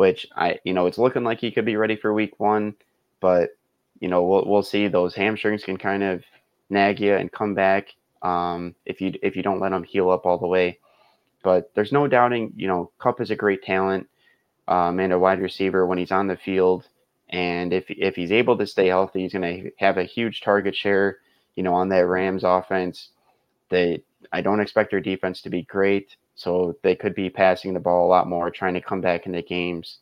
which 0.00 0.26
I, 0.34 0.58
you 0.64 0.72
know, 0.72 0.86
it's 0.86 0.96
looking 0.96 1.24
like 1.24 1.40
he 1.40 1.50
could 1.50 1.66
be 1.66 1.76
ready 1.76 1.94
for 1.94 2.14
week 2.14 2.40
one, 2.40 2.74
but 3.20 3.50
you 3.98 4.08
know, 4.08 4.22
we'll 4.22 4.46
we'll 4.46 4.62
see. 4.62 4.88
Those 4.88 5.14
hamstrings 5.14 5.62
can 5.62 5.76
kind 5.76 6.02
of 6.02 6.24
nag 6.70 7.00
you 7.00 7.14
and 7.14 7.30
come 7.30 7.52
back 7.52 7.88
um, 8.22 8.74
if 8.86 9.02
you 9.02 9.12
if 9.22 9.36
you 9.36 9.42
don't 9.42 9.60
let 9.60 9.72
them 9.72 9.84
heal 9.84 10.08
up 10.08 10.24
all 10.24 10.38
the 10.38 10.46
way. 10.46 10.78
But 11.42 11.70
there's 11.74 11.92
no 11.92 12.08
doubting, 12.08 12.54
you 12.56 12.66
know, 12.66 12.90
Kupp 12.98 13.20
is 13.20 13.30
a 13.30 13.36
great 13.36 13.62
talent 13.62 14.08
um, 14.68 14.98
and 15.00 15.12
a 15.12 15.18
wide 15.18 15.38
receiver 15.42 15.84
when 15.84 15.98
he's 15.98 16.12
on 16.12 16.28
the 16.28 16.36
field. 16.38 16.88
And 17.28 17.74
if 17.74 17.84
if 17.90 18.16
he's 18.16 18.32
able 18.32 18.56
to 18.56 18.66
stay 18.66 18.86
healthy, 18.86 19.20
he's 19.20 19.34
going 19.34 19.64
to 19.64 19.70
have 19.80 19.98
a 19.98 20.04
huge 20.04 20.40
target 20.40 20.74
share. 20.74 21.18
You 21.56 21.62
know, 21.62 21.74
on 21.74 21.90
that 21.90 22.06
Rams 22.06 22.42
offense, 22.42 23.10
they 23.68 24.02
I 24.32 24.40
don't 24.40 24.60
expect 24.60 24.92
their 24.92 25.00
defense 25.02 25.42
to 25.42 25.50
be 25.50 25.64
great, 25.64 26.16
so 26.34 26.76
they 26.82 26.94
could 26.94 27.14
be 27.14 27.30
passing 27.30 27.74
the 27.74 27.80
ball 27.80 28.06
a 28.06 28.08
lot 28.08 28.28
more, 28.28 28.50
trying 28.50 28.74
to 28.74 28.80
come 28.80 29.00
back 29.00 29.26
into 29.26 29.42
games. 29.42 29.98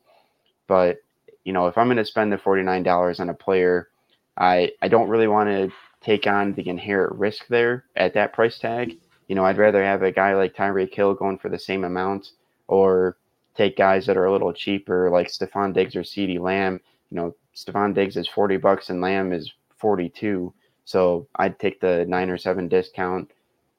But 0.66 0.98
you 1.44 1.52
know, 1.52 1.66
if 1.66 1.78
I'm 1.78 1.86
going 1.86 1.96
to 1.96 2.04
spend 2.04 2.32
the 2.32 2.36
$49 2.36 3.20
on 3.20 3.28
a 3.30 3.34
player, 3.34 3.88
I 4.36 4.72
I 4.82 4.88
don't 4.88 5.08
really 5.08 5.28
want 5.28 5.48
to 5.48 5.72
take 6.00 6.26
on 6.26 6.52
the 6.54 6.68
inherent 6.68 7.16
risk 7.16 7.46
there 7.48 7.84
at 7.96 8.14
that 8.14 8.32
price 8.32 8.58
tag. 8.58 8.98
You 9.26 9.34
know, 9.34 9.44
I'd 9.44 9.58
rather 9.58 9.82
have 9.82 10.02
a 10.02 10.12
guy 10.12 10.34
like 10.34 10.54
Tyreek 10.54 10.94
Hill 10.94 11.14
going 11.14 11.38
for 11.38 11.48
the 11.48 11.58
same 11.58 11.84
amount 11.84 12.32
or 12.66 13.16
take 13.56 13.76
guys 13.76 14.06
that 14.06 14.16
are 14.16 14.26
a 14.26 14.32
little 14.32 14.52
cheaper 14.52 15.10
like 15.10 15.28
Stefon 15.28 15.74
Diggs 15.74 15.96
or 15.96 16.02
CeeDee 16.02 16.40
Lamb. 16.40 16.80
You 17.10 17.16
know, 17.16 17.36
Stefon 17.54 17.94
Diggs 17.94 18.16
is 18.16 18.28
40 18.28 18.56
bucks 18.58 18.90
and 18.90 19.00
Lamb 19.00 19.32
is 19.32 19.52
42. 19.78 20.52
So 20.84 21.26
I'd 21.36 21.58
take 21.58 21.80
the 21.80 22.04
nine 22.08 22.30
or 22.30 22.38
seven 22.38 22.68
discount 22.68 23.30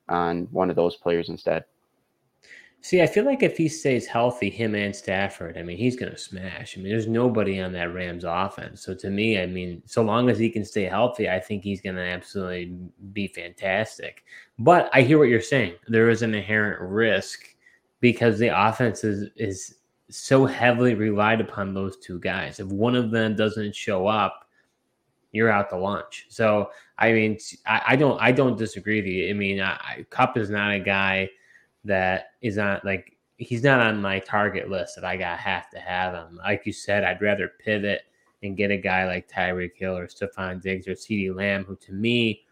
on 0.10 0.48
one 0.52 0.70
of 0.70 0.76
those 0.76 0.96
players 0.98 1.30
instead. 1.30 1.64
See, 2.82 3.02
I 3.02 3.08
feel 3.08 3.26
like 3.26 3.44
if 3.44 3.58
he 3.58 3.68
stays 3.68 4.06
healthy, 4.08 4.50
him 4.50 4.74
and 4.74 4.96
Stafford, 4.96 5.58
I 5.58 5.64
mean, 5.64 5.78
he's 5.78 5.98
going 5.98 6.14
to 6.14 6.18
smash. 6.18 6.78
I 6.78 6.82
mean, 6.82 6.90
there's 6.90 7.08
nobody 7.08 7.60
on 7.60 7.74
that 7.74 7.94
Rams 7.94 8.24
offense. 8.26 8.82
So 8.82 8.94
to 8.96 9.10
me, 9.10 9.40
I 9.40 9.48
mean, 9.48 9.84
so 9.86 10.02
long 10.02 10.30
as 10.30 10.40
he 10.40 10.50
can 10.50 10.64
stay 10.64 10.84
healthy, 10.84 11.30
I 11.30 11.42
think 11.42 11.64
he's 11.64 11.82
going 11.82 11.98
to 11.98 12.02
absolutely 12.02 12.78
be 13.12 13.28
fantastic. 13.28 14.24
But 14.60 14.90
I 14.94 15.02
hear 15.02 15.18
what 15.18 15.28
you're 15.28 15.42
saying. 15.42 15.74
There 15.90 16.10
is 16.10 16.22
an 16.22 16.34
inherent 16.34 16.80
risk 16.80 17.42
because 18.00 18.40
the 18.40 18.48
offense 18.48 19.04
is, 19.04 19.30
is 19.36 19.76
so 20.10 20.46
heavily 20.46 20.96
relied 20.96 21.42
upon 21.42 21.74
those 21.74 21.98
two 21.98 22.20
guys. 22.20 22.62
If 22.62 22.68
one 22.68 22.96
of 22.96 23.12
them 23.12 23.36
doesn't 23.36 23.76
show 23.76 24.08
up, 24.08 24.46
you're 25.32 25.52
out 25.52 25.70
to 25.70 25.78
lunch. 25.78 26.28
So 26.30 26.72
I 26.98 27.12
mean, 27.12 27.38
I, 27.66 27.82
I 27.90 27.96
don't 27.96 28.20
I 28.20 28.32
don't 28.32 28.58
disagree 28.58 29.02
with 29.02 29.06
you. 29.06 29.30
I 29.30 29.34
mean, 29.34 29.62
I, 29.62 30.06
Kupp 30.10 30.38
is 30.38 30.50
not 30.50 30.74
a 30.74 30.80
guy 30.80 31.30
that 31.86 32.32
is 32.42 32.58
on 32.58 32.80
like 32.84 33.18
he's 33.38 33.64
not 33.64 33.80
on 33.80 34.02
my 34.02 34.20
target 34.20 34.70
list 34.70 34.96
that 34.96 35.06
I 35.06 35.16
got 35.16 35.40
have 35.40 35.70
to 35.72 35.80
have 35.80 36.14
him. 36.14 36.38
Like 36.38 36.66
you 36.66 36.74
said, 36.74 37.04
I'd 37.04 37.22
rather 37.22 37.54
pivot 37.64 38.02
and 38.44 38.58
get 38.58 38.72
a 38.72 38.78
guy 38.78 39.06
like 39.06 39.30
Tyreek 39.30 39.76
Hill 39.76 39.98
or 39.98 40.08
Stefon 40.08 40.62
Diggs 40.62 40.88
or 40.88 40.92
CeeDee 40.92 41.36
Lamb, 41.36 41.64
who 41.66 41.76
to 41.78 41.94
me 41.94 42.44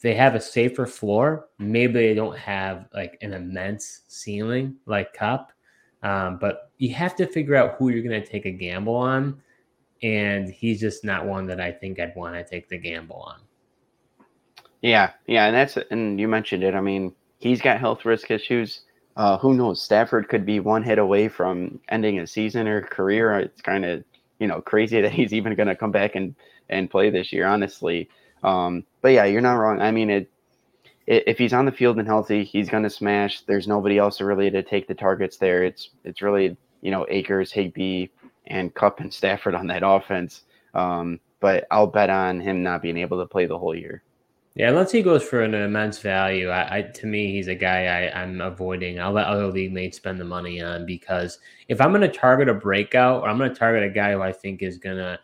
they 0.00 0.14
have 0.14 0.34
a 0.34 0.40
safer 0.40 0.86
floor. 0.86 1.48
Maybe 1.58 1.94
they 1.94 2.14
don't 2.14 2.36
have 2.38 2.86
like 2.94 3.18
an 3.20 3.32
immense 3.32 4.02
ceiling 4.08 4.76
like 4.86 5.12
Kupp, 5.12 5.52
um, 6.02 6.38
but 6.38 6.70
you 6.78 6.94
have 6.94 7.16
to 7.16 7.26
figure 7.26 7.56
out 7.56 7.76
who 7.78 7.88
you're 7.88 8.02
going 8.02 8.20
to 8.20 8.26
take 8.26 8.46
a 8.46 8.50
gamble 8.50 8.94
on. 8.94 9.40
And 10.02 10.48
he's 10.48 10.78
just 10.78 11.04
not 11.04 11.26
one 11.26 11.46
that 11.46 11.60
I 11.60 11.72
think 11.72 11.98
I'd 11.98 12.14
want 12.14 12.34
to 12.34 12.44
take 12.44 12.68
the 12.68 12.78
gamble 12.78 13.16
on. 13.16 13.40
Yeah, 14.80 15.10
yeah, 15.26 15.46
and 15.46 15.56
that's 15.56 15.76
and 15.90 16.20
you 16.20 16.28
mentioned 16.28 16.62
it. 16.62 16.76
I 16.76 16.80
mean, 16.80 17.12
he's 17.38 17.60
got 17.60 17.80
health 17.80 18.04
risk 18.04 18.30
issues. 18.30 18.82
Uh, 19.16 19.36
who 19.38 19.54
knows? 19.54 19.82
Stafford 19.82 20.28
could 20.28 20.46
be 20.46 20.60
one 20.60 20.82
hit 20.82 20.98
away 20.98 21.28
from 21.28 21.80
ending 21.88 22.20
a 22.20 22.26
season 22.26 22.68
or 22.68 22.82
career. 22.82 23.38
It's 23.38 23.60
kind 23.62 23.84
of 23.84 24.04
you 24.38 24.46
know 24.46 24.60
crazy 24.60 25.00
that 25.02 25.12
he's 25.12 25.32
even 25.32 25.54
going 25.54 25.68
to 25.68 25.76
come 25.76 25.92
back 25.92 26.14
and 26.14 26.34
and 26.68 26.90
play 26.90 27.10
this 27.10 27.32
year. 27.32 27.46
Honestly, 27.46 28.08
um, 28.42 28.84
but 29.02 29.08
yeah, 29.08 29.24
you're 29.24 29.40
not 29.40 29.54
wrong. 29.54 29.80
I 29.80 29.90
mean, 29.90 30.10
it, 30.10 30.30
it 31.06 31.24
if 31.26 31.38
he's 31.38 31.52
on 31.52 31.64
the 31.64 31.72
field 31.72 31.98
and 31.98 32.06
healthy, 32.06 32.44
he's 32.44 32.68
going 32.68 32.84
to 32.84 32.90
smash. 32.90 33.40
There's 33.42 33.66
nobody 33.66 33.98
else 33.98 34.20
really 34.20 34.50
to 34.50 34.62
take 34.62 34.86
the 34.86 34.94
targets 34.94 35.38
there. 35.38 35.64
It's 35.64 35.90
it's 36.04 36.22
really 36.22 36.56
you 36.80 36.90
know 36.90 37.06
Akers, 37.08 37.52
Higbee, 37.52 38.08
and 38.46 38.74
Kupp 38.74 39.00
and 39.00 39.12
Stafford 39.12 39.54
on 39.54 39.66
that 39.68 39.82
offense. 39.84 40.42
Um, 40.74 41.18
but 41.40 41.66
I'll 41.70 41.86
bet 41.86 42.10
on 42.10 42.40
him 42.40 42.62
not 42.62 42.82
being 42.82 42.98
able 42.98 43.18
to 43.20 43.26
play 43.26 43.46
the 43.46 43.58
whole 43.58 43.74
year. 43.74 44.02
Yeah, 44.58 44.70
unless 44.70 44.90
he 44.90 45.02
goes 45.02 45.22
for 45.22 45.42
an 45.42 45.54
immense 45.54 46.00
value, 46.00 46.48
I, 46.48 46.78
I 46.78 46.82
to 46.82 47.06
me 47.06 47.30
he's 47.30 47.46
a 47.46 47.54
guy 47.54 47.84
I, 47.84 48.22
I'm 48.22 48.40
avoiding. 48.40 48.98
I'll 48.98 49.12
let 49.12 49.28
other 49.28 49.46
league 49.46 49.72
mates 49.72 49.98
spend 49.98 50.18
the 50.18 50.24
money 50.24 50.60
on 50.60 50.84
because 50.84 51.38
if 51.68 51.80
I'm 51.80 51.92
going 51.92 52.00
to 52.00 52.08
target 52.08 52.48
a 52.48 52.54
breakout 52.54 53.22
or 53.22 53.28
I'm 53.28 53.38
going 53.38 53.52
to 53.52 53.56
target 53.56 53.84
a 53.84 53.88
guy 53.88 54.14
who 54.14 54.20
I 54.20 54.32
think 54.32 54.62
is 54.62 54.76
going 54.76 54.96
to 54.96 55.16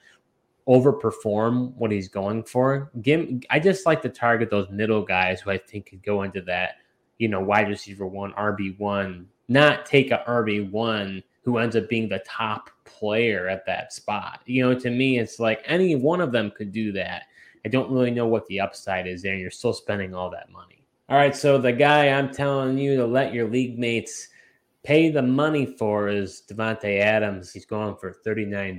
overperform 0.68 1.74
what 1.74 1.90
he's 1.90 2.06
going 2.06 2.44
for, 2.44 2.92
give 3.02 3.28
I 3.50 3.58
just 3.58 3.86
like 3.86 4.02
to 4.02 4.08
target 4.08 4.50
those 4.50 4.70
middle 4.70 5.02
guys 5.02 5.40
who 5.40 5.50
I 5.50 5.58
think 5.58 5.86
could 5.86 6.04
go 6.04 6.22
into 6.22 6.40
that, 6.42 6.76
you 7.18 7.26
know, 7.26 7.40
wide 7.40 7.68
receiver 7.68 8.06
one, 8.06 8.32
RB 8.34 8.78
one, 8.78 9.26
not 9.48 9.84
take 9.84 10.12
a 10.12 10.22
RB 10.28 10.70
one 10.70 11.24
who 11.42 11.58
ends 11.58 11.74
up 11.74 11.88
being 11.88 12.08
the 12.08 12.22
top 12.24 12.70
player 12.84 13.48
at 13.48 13.66
that 13.66 13.92
spot. 13.92 14.42
You 14.46 14.62
know, 14.62 14.78
to 14.78 14.90
me, 14.90 15.18
it's 15.18 15.40
like 15.40 15.60
any 15.64 15.96
one 15.96 16.20
of 16.20 16.30
them 16.30 16.52
could 16.56 16.70
do 16.70 16.92
that 16.92 17.24
I 17.64 17.68
don't 17.68 17.90
really 17.90 18.10
know 18.10 18.26
what 18.26 18.46
the 18.46 18.60
upside 18.60 19.06
is 19.06 19.22
there, 19.22 19.32
and 19.32 19.40
you're 19.40 19.50
still 19.50 19.72
spending 19.72 20.14
all 20.14 20.30
that 20.30 20.50
money. 20.50 20.86
All 21.08 21.16
right, 21.16 21.36
so 21.36 21.58
the 21.58 21.72
guy 21.72 22.08
I'm 22.08 22.32
telling 22.32 22.78
you 22.78 22.96
to 22.96 23.06
let 23.06 23.34
your 23.34 23.48
league 23.48 23.78
mates 23.78 24.28
pay 24.84 25.10
the 25.10 25.22
money 25.22 25.64
for 25.64 26.08
is 26.08 26.42
Davante 26.48 27.00
Adams. 27.00 27.52
He's 27.52 27.64
going 27.64 27.96
for 27.96 28.14
$39. 28.24 28.78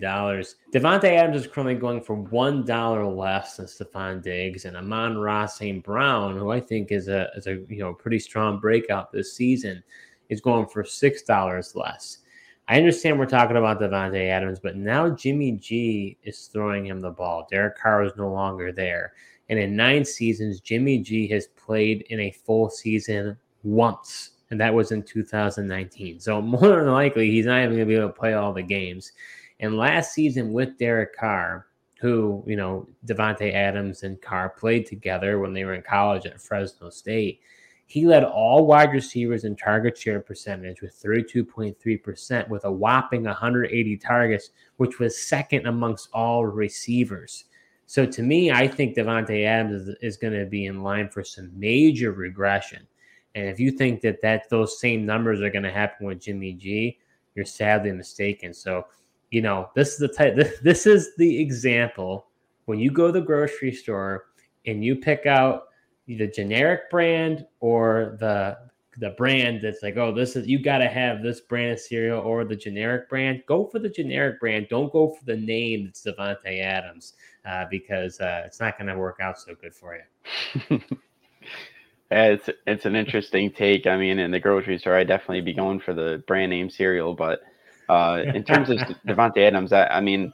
Davante 0.74 1.06
Adams 1.06 1.42
is 1.42 1.48
currently 1.48 1.76
going 1.76 2.02
for 2.02 2.16
$1 2.16 3.18
less 3.18 3.58
than 3.58 3.66
Stefon 3.66 4.22
Diggs 4.22 4.66
and 4.66 4.78
Amon-Ra 4.78 5.48
St. 5.48 5.84
Brown, 5.84 6.38
who 6.38 6.52
I 6.52 6.60
think 6.60 6.92
is 6.92 7.08
a 7.08 7.30
is 7.36 7.48
a 7.48 7.56
you 7.68 7.80
know 7.80 7.94
pretty 7.94 8.20
strong 8.20 8.60
breakout 8.60 9.12
this 9.12 9.34
season, 9.34 9.84
is 10.30 10.42
going 10.42 10.68
for 10.68 10.84
$6 10.84 11.76
less. 11.76 12.20
I 12.68 12.78
understand 12.78 13.20
we're 13.20 13.28
talking 13.28 13.58
about 13.58 13.80
Davante 13.80 14.28
Adams, 14.30 14.60
but 14.60 14.76
now 14.76 15.10
Jimmy 15.10 15.52
G 15.52 16.18
is 16.24 16.48
throwing 16.48 16.86
him 16.86 17.00
the 17.00 17.12
ball. 17.12 17.48
Derek 17.50 17.78
Carr 17.78 18.04
is 18.04 18.14
no 18.18 18.32
longer 18.32 18.72
there. 18.72 19.14
And 19.50 19.60
in 19.60 19.76
nine 19.76 20.04
seasons, 20.04 20.62
Jimmy 20.62 20.98
G 20.98 21.28
has 21.28 21.48
played 21.48 22.02
in 22.10 22.20
a 22.20 22.32
full 22.32 22.72
season 22.72 23.38
once, 23.64 24.32
and 24.50 24.60
that 24.60 24.74
was 24.74 24.92
in 24.92 25.04
2019. 25.04 26.20
So 26.20 26.42
more 26.44 26.60
than 26.60 26.92
likely, 26.92 27.30
he's 27.30 27.46
not 27.46 27.60
even 27.60 27.76
going 27.76 27.80
to 27.82 27.86
be 27.86 27.96
able 27.96 28.08
to 28.08 28.14
play 28.14 28.34
all 28.34 28.52
the 28.52 28.64
games. 28.64 29.12
And 29.60 29.78
last 29.78 30.14
season 30.14 30.52
with 30.52 30.80
Derek 30.80 31.16
Carr, 31.16 31.68
who, 32.02 32.44
you 32.48 32.56
know, 32.56 32.88
Davante 33.06 33.54
Adams 33.54 34.02
and 34.02 34.20
Carr 34.22 34.50
played 34.50 34.88
together 34.88 35.38
when 35.40 35.54
they 35.54 35.66
were 35.66 35.76
in 35.76 35.84
college 35.84 36.26
at 36.26 36.42
Fresno 36.42 36.90
State– 36.90 37.42
he 37.88 38.06
led 38.06 38.24
all 38.24 38.66
wide 38.66 38.92
receivers 38.92 39.44
in 39.44 39.56
target 39.56 39.98
share 39.98 40.20
percentage 40.20 40.82
with 40.82 41.00
32.3%, 41.02 42.50
with 42.50 42.66
a 42.66 42.72
whopping 42.72 43.24
180 43.24 43.98
targets, 43.98 44.50
which 44.78 45.00
was 45.00 45.22
second 45.22 45.68
amongst 45.68 46.10
all 46.12 46.46
receivers. 46.46 47.46
So 47.86 48.06
to 48.06 48.24
me, 48.24 48.52
I 48.52 48.68
think 48.68 48.96
Davante 48.96 49.46
Adams 49.46 49.88
is, 49.88 49.96
is 50.02 50.18
going 50.18 50.34
to 50.34 50.46
be 50.46 50.66
in 50.66 50.82
line 50.82 51.10
for 51.10 51.24
some 51.24 51.52
major 51.58 52.12
regression. 52.12 52.88
And 53.36 53.48
if 53.48 53.60
you 53.60 53.70
think 53.70 54.02
that 54.02 54.22
that 54.22 54.50
those 54.50 54.80
same 54.80 55.06
numbers 55.06 55.42
are 55.42 55.52
going 55.52 55.64
to 55.64 55.72
happen 55.72 56.08
with 56.08 56.22
Jimmy 56.22 56.54
G, 56.54 56.98
you're 57.36 57.46
sadly 57.46 57.92
mistaken. 57.92 58.54
So, 58.54 58.88
you 59.30 59.42
know, 59.42 59.70
this 59.76 59.90
is 59.90 59.98
the 60.00 60.08
type. 60.08 60.36
This, 60.36 60.60
this 60.64 60.86
is 60.88 61.16
the 61.18 61.40
example 61.40 62.28
when 62.66 62.80
you 62.80 62.90
go 62.90 63.08
to 63.08 63.20
the 63.20 63.22
grocery 63.22 63.74
store 63.74 64.28
and 64.66 64.84
you 64.84 64.96
pick 64.96 65.28
out 65.28 65.66
the 66.08 66.28
generic 66.28 66.90
brand 66.90 67.46
or 67.60 68.18
the 68.20 68.58
the 68.98 69.10
brand 69.12 69.62
that's 69.62 69.84
like, 69.84 69.98
oh, 69.98 70.14
this 70.14 70.36
is 70.36 70.48
you 70.48 70.60
got 70.60 70.78
to 70.78 70.88
have 70.88 71.22
this 71.22 71.42
brand 71.42 71.74
of 71.74 71.80
cereal 71.80 72.22
or 72.22 72.46
the 72.46 72.56
generic 72.56 73.10
brand. 73.10 73.44
Go 73.46 73.66
for 73.66 73.80
the 73.80 73.90
generic 73.90 74.40
brand. 74.40 74.68
Don't 74.70 74.92
go 74.92 75.10
for 75.10 75.26
the 75.26 75.36
name 75.36 75.86
that's 75.86 76.04
Davante 76.04 76.62
Adams 76.62 77.14
uh, 77.46 77.66
because 77.70 78.20
uh, 78.22 78.44
it's 78.46 78.60
not 78.60 78.78
going 78.78 78.88
to 78.88 78.98
work 78.98 79.20
out 79.22 79.40
so 79.40 79.54
good 79.56 79.74
for 79.74 79.98
you. 79.98 80.80
it's 82.12 82.50
it's 82.66 82.86
an 82.86 82.96
interesting 82.96 83.52
take. 83.52 83.86
I 83.86 83.98
mean, 83.98 84.20
in 84.20 84.32
the 84.32 84.40
grocery 84.40 84.78
store, 84.78 84.96
I 84.96 85.04
definitely 85.04 85.42
be 85.42 85.54
going 85.54 85.80
for 85.80 85.94
the 85.94 86.24
brand 86.28 86.52
name 86.52 86.70
cereal, 86.70 87.14
but 87.14 87.42
uh, 87.90 88.22
in 88.34 88.44
terms 88.44 88.70
of 88.70 88.78
Davante 89.08 89.40
Adams, 89.40 89.74
I, 89.74 89.88
I 89.88 90.02
mean, 90.02 90.32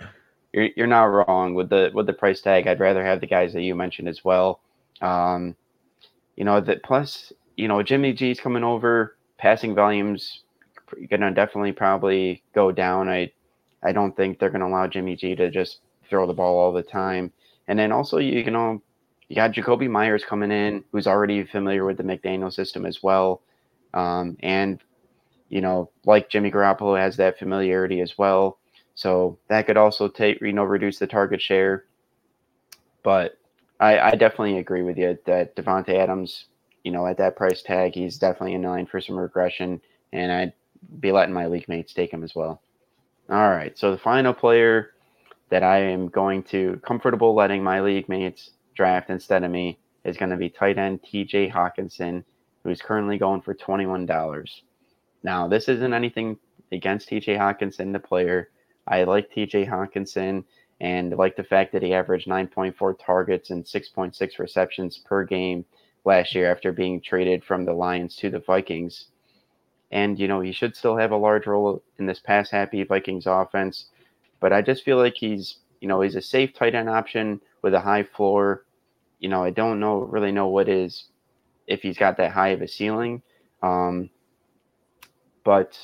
you're 0.54 0.70
you're 0.76 0.88
not 0.88 1.06
wrong 1.06 1.56
with 1.56 1.70
the 1.70 1.92
with 1.94 2.06
the 2.06 2.14
price 2.14 2.42
tag. 2.42 2.68
I'd 2.68 2.80
rather 2.80 3.04
have 3.04 3.22
the 3.22 3.28
guys 3.28 3.54
that 3.54 3.62
you 3.62 3.74
mentioned 3.76 4.08
as 4.08 4.24
well. 4.24 4.62
Um, 5.02 5.56
you 6.36 6.46
know 6.46 6.62
that 6.62 6.84
plus 6.84 7.32
you 7.56 7.68
know 7.68 7.84
Jimmy 7.84 8.14
G's 8.14 8.40
coming 8.40 8.64
over, 8.64 9.18
passing 9.38 9.76
volumes 9.76 10.44
gonna 11.10 11.34
definitely 11.34 11.72
probably 11.72 12.44
go 12.54 12.72
down. 12.72 13.10
I 13.10 13.32
I 13.84 13.92
don't 13.92 14.16
think 14.16 14.40
they're 14.40 14.50
gonna 14.50 14.68
allow 14.68 14.88
Jimmy 14.88 15.16
G 15.16 15.36
to 15.36 15.50
just 15.50 15.80
throw 16.10 16.28
the 16.28 16.34
ball 16.34 16.58
all 16.58 16.72
the 16.72 16.84
time. 16.84 17.32
And 17.68 17.78
then 17.78 17.92
also 17.92 18.18
you 18.18 18.50
know 18.52 18.82
you 19.30 19.36
got 19.36 19.54
Jakobi 19.54 19.90
Myers 19.90 20.26
coming 20.26 20.52
in, 20.52 20.84
who's 20.92 21.08
already 21.08 21.46
familiar 21.46 21.86
with 21.86 21.98
the 21.98 22.04
McDaniel 22.04 22.52
system 22.52 22.86
as 22.86 23.02
well, 23.02 23.42
um, 23.94 24.36
and 24.42 24.80
you 25.50 25.62
know 25.62 25.90
like 26.06 26.30
Jimmy 26.30 26.52
Garoppolo 26.52 27.00
has 27.00 27.18
that 27.18 27.40
familiarity 27.40 28.02
as 28.02 28.18
well. 28.18 28.58
So 28.96 29.38
that 29.48 29.66
could 29.68 29.78
also 29.78 30.08
take 30.08 30.42
you 30.42 30.54
know 30.54 30.64
reduce 30.64 31.00
the 31.00 31.08
target 31.08 31.42
share. 31.42 31.86
But 33.04 33.38
I, 33.82 34.00
I 34.00 34.12
definitely 34.12 34.60
agree 34.60 34.84
with 34.84 34.98
you 34.98 35.18
that 35.26 35.56
Davante 35.56 35.96
Adams, 35.96 36.46
you 36.84 36.92
know, 36.92 37.08
at 37.08 37.18
that 37.18 37.36
price 37.36 37.64
tag, 37.64 37.94
he's 37.96 38.18
definitely 38.18 38.54
in 38.54 38.62
line 38.62 38.86
for 38.86 39.02
some 39.02 39.18
regression, 39.20 39.82
and 40.14 40.32
I'd 40.32 40.54
be 41.00 41.12
letting 41.12 41.34
my 41.34 41.48
league 41.48 41.68
mates 41.68 41.94
take 41.94 42.14
him 42.14 42.24
as 42.24 42.36
well. 42.36 42.62
All 43.30 43.50
right, 43.50 43.78
so 43.78 43.92
the 43.92 43.98
final 43.98 44.34
player 44.34 44.92
that 45.50 45.64
I 45.64 45.80
am 45.80 46.08
going 46.10 46.44
to 46.44 46.80
comfortable 46.86 47.34
letting 47.34 47.64
my 47.64 47.82
league 47.82 48.08
mates 48.08 48.52
draft 48.76 49.10
instead 49.10 49.44
of 49.44 49.52
me 49.52 49.80
is 50.06 50.16
going 50.18 50.30
to 50.30 50.38
be 50.38 50.50
tight 50.50 50.78
end 50.78 51.02
T.J. 51.04 51.50
Hockenson, 51.50 52.24
who's 52.64 52.82
currently 52.82 53.18
going 53.18 53.42
for 53.42 53.54
$21. 53.54 54.62
Now, 55.24 55.48
this 55.48 55.68
isn't 55.68 55.94
anything 55.94 56.38
against 56.72 57.10
TJ 57.10 57.38
Hockenson, 57.38 57.92
the 57.92 58.00
player. 58.00 58.50
I 58.88 59.04
like 59.04 59.32
TJ 59.32 59.68
Hockenson 59.70 60.44
and 60.82 61.16
like 61.16 61.36
the 61.36 61.44
fact 61.44 61.72
that 61.72 61.84
he 61.84 61.94
averaged 61.94 62.28
9.4 62.28 62.96
targets 63.00 63.52
and 63.52 63.64
6.6 63.64 64.40
receptions 64.40 64.98
per 64.98 65.24
game 65.24 65.64
last 66.06 66.34
year 66.34 66.52
after 66.52 66.72
being 66.72 67.00
traded 67.00 67.44
from 67.44 67.64
the 67.64 67.72
Lions 67.72 68.16
to 68.16 68.32
the 68.32 68.40
Vikings. 68.40 69.06
And, 69.92 70.18
you 70.18 70.28
know, 70.28 70.42
he 70.42 70.52
should 70.52 70.76
still 70.76 70.98
have 70.98 71.12
a 71.12 71.18
large 71.18 71.46
role 71.46 71.84
in 72.00 72.08
this 72.08 72.20
pass 72.20 72.50
happy 72.50 72.84
Vikings 72.84 73.28
offense. 73.28 73.86
But 74.40 74.54
I 74.54 74.64
just 74.64 74.84
feel 74.84 74.98
like 74.98 75.14
he's, 75.16 75.58
you 75.82 75.88
know, 75.88 76.02
he's 76.02 76.16
a 76.16 76.22
safe 76.22 76.52
tight 76.56 76.74
end 76.74 76.90
option 76.90 77.42
with 77.62 77.76
a 77.76 77.80
high 77.80 78.04
floor. 78.04 78.66
You 79.20 79.30
know, 79.30 79.44
I 79.44 79.52
don't 79.52 79.80
know 79.80 80.00
really 80.00 80.32
know 80.32 80.48
what 80.48 80.68
is 80.68 81.06
if 81.68 81.84
he's 81.84 81.98
got 81.98 82.18
that 82.18 82.32
high 82.32 82.50
of 82.50 82.62
a 82.64 82.68
ceiling. 82.68 83.22
Um, 83.62 84.10
but 85.44 85.78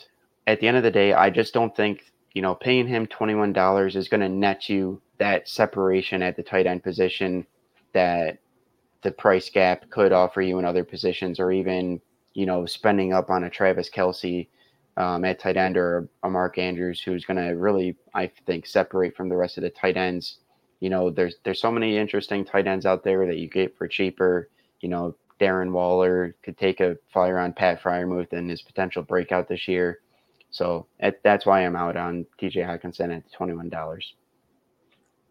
at 0.48 0.60
the 0.60 0.68
end 0.68 0.78
of 0.78 0.84
the 0.84 0.90
day, 0.90 1.14
I 1.14 1.30
just 1.30 1.54
don't 1.54 1.76
think, 1.76 2.12
you 2.38 2.44
know, 2.44 2.54
paying 2.54 2.88
him 2.88 3.08
$21 3.08 3.96
is 3.96 4.10
going 4.10 4.22
to 4.22 4.30
net 4.30 4.70
you 4.70 5.02
that 5.18 5.50
separation 5.50 6.22
at 6.22 6.36
the 6.36 6.44
tight 6.44 6.68
end 6.68 6.84
position 6.84 7.48
that 7.94 8.38
the 9.02 9.10
price 9.10 9.50
gap 9.50 9.90
could 9.90 10.12
offer 10.12 10.44
you 10.44 10.60
in 10.60 10.64
other 10.64 10.84
positions 10.84 11.40
or 11.40 11.52
even 11.52 12.00
you 12.36 12.46
know, 12.46 12.68
spending 12.68 13.14
up 13.14 13.32
on 13.32 13.46
a 13.46 13.50
Travis 13.50 13.90
Kelce 13.90 14.48
um, 14.96 15.26
at 15.26 15.40
tight 15.40 15.58
end 15.58 15.76
or 15.76 16.08
a 16.22 16.30
Mark 16.30 16.60
Andrews 16.60 17.02
who's 17.02 17.26
going 17.26 17.44
to 17.44 17.56
really, 17.56 17.96
I 18.14 18.30
think, 18.46 18.68
separate 18.68 19.18
from 19.18 19.28
the 19.28 19.36
rest 19.36 19.58
of 19.58 19.64
the 19.64 19.72
tight 19.72 19.98
ends. 19.98 20.38
You 20.80 20.92
know, 20.92 21.10
there's 21.10 21.38
there's 21.44 21.60
so 21.60 21.72
many 21.72 21.98
interesting 21.98 22.46
tight 22.46 22.68
ends 22.68 22.86
out 22.86 23.04
there 23.04 23.26
that 23.26 23.40
you 23.40 23.50
get 23.50 23.76
for 23.76 23.88
cheaper. 23.88 24.52
You 24.82 24.90
know, 24.90 25.16
Darren 25.42 25.72
Waller 25.72 26.36
could 26.44 26.60
take 26.60 26.80
a 26.80 26.98
flyer 27.12 27.40
on 27.40 27.54
Pat 27.54 27.82
Freiermuth 27.82 28.34
and 28.34 28.52
his 28.52 28.62
potential 28.62 29.02
breakout 29.02 29.50
this 29.50 29.68
year. 29.68 30.02
So 30.50 30.88
at, 31.00 31.22
that's 31.24 31.46
why 31.46 31.66
I'm 31.66 31.76
out 31.76 31.98
on 31.98 32.26
TJ 32.42 32.66
Hockenson 32.66 33.16
at 33.16 33.32
twenty 33.32 33.54
one 33.54 33.70
dollars. 33.70 34.16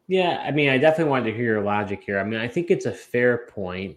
Yeah, 0.08 0.42
I 0.46 0.52
mean, 0.52 0.68
I 0.68 0.78
definitely 0.78 1.10
wanted 1.10 1.30
to 1.30 1.36
hear 1.36 1.54
your 1.54 1.62
logic 1.62 2.02
here. 2.04 2.20
I 2.20 2.24
mean, 2.24 2.38
I 2.38 2.46
think 2.46 2.70
it's 2.70 2.86
a 2.86 2.92
fair 2.92 3.46
point. 3.48 3.96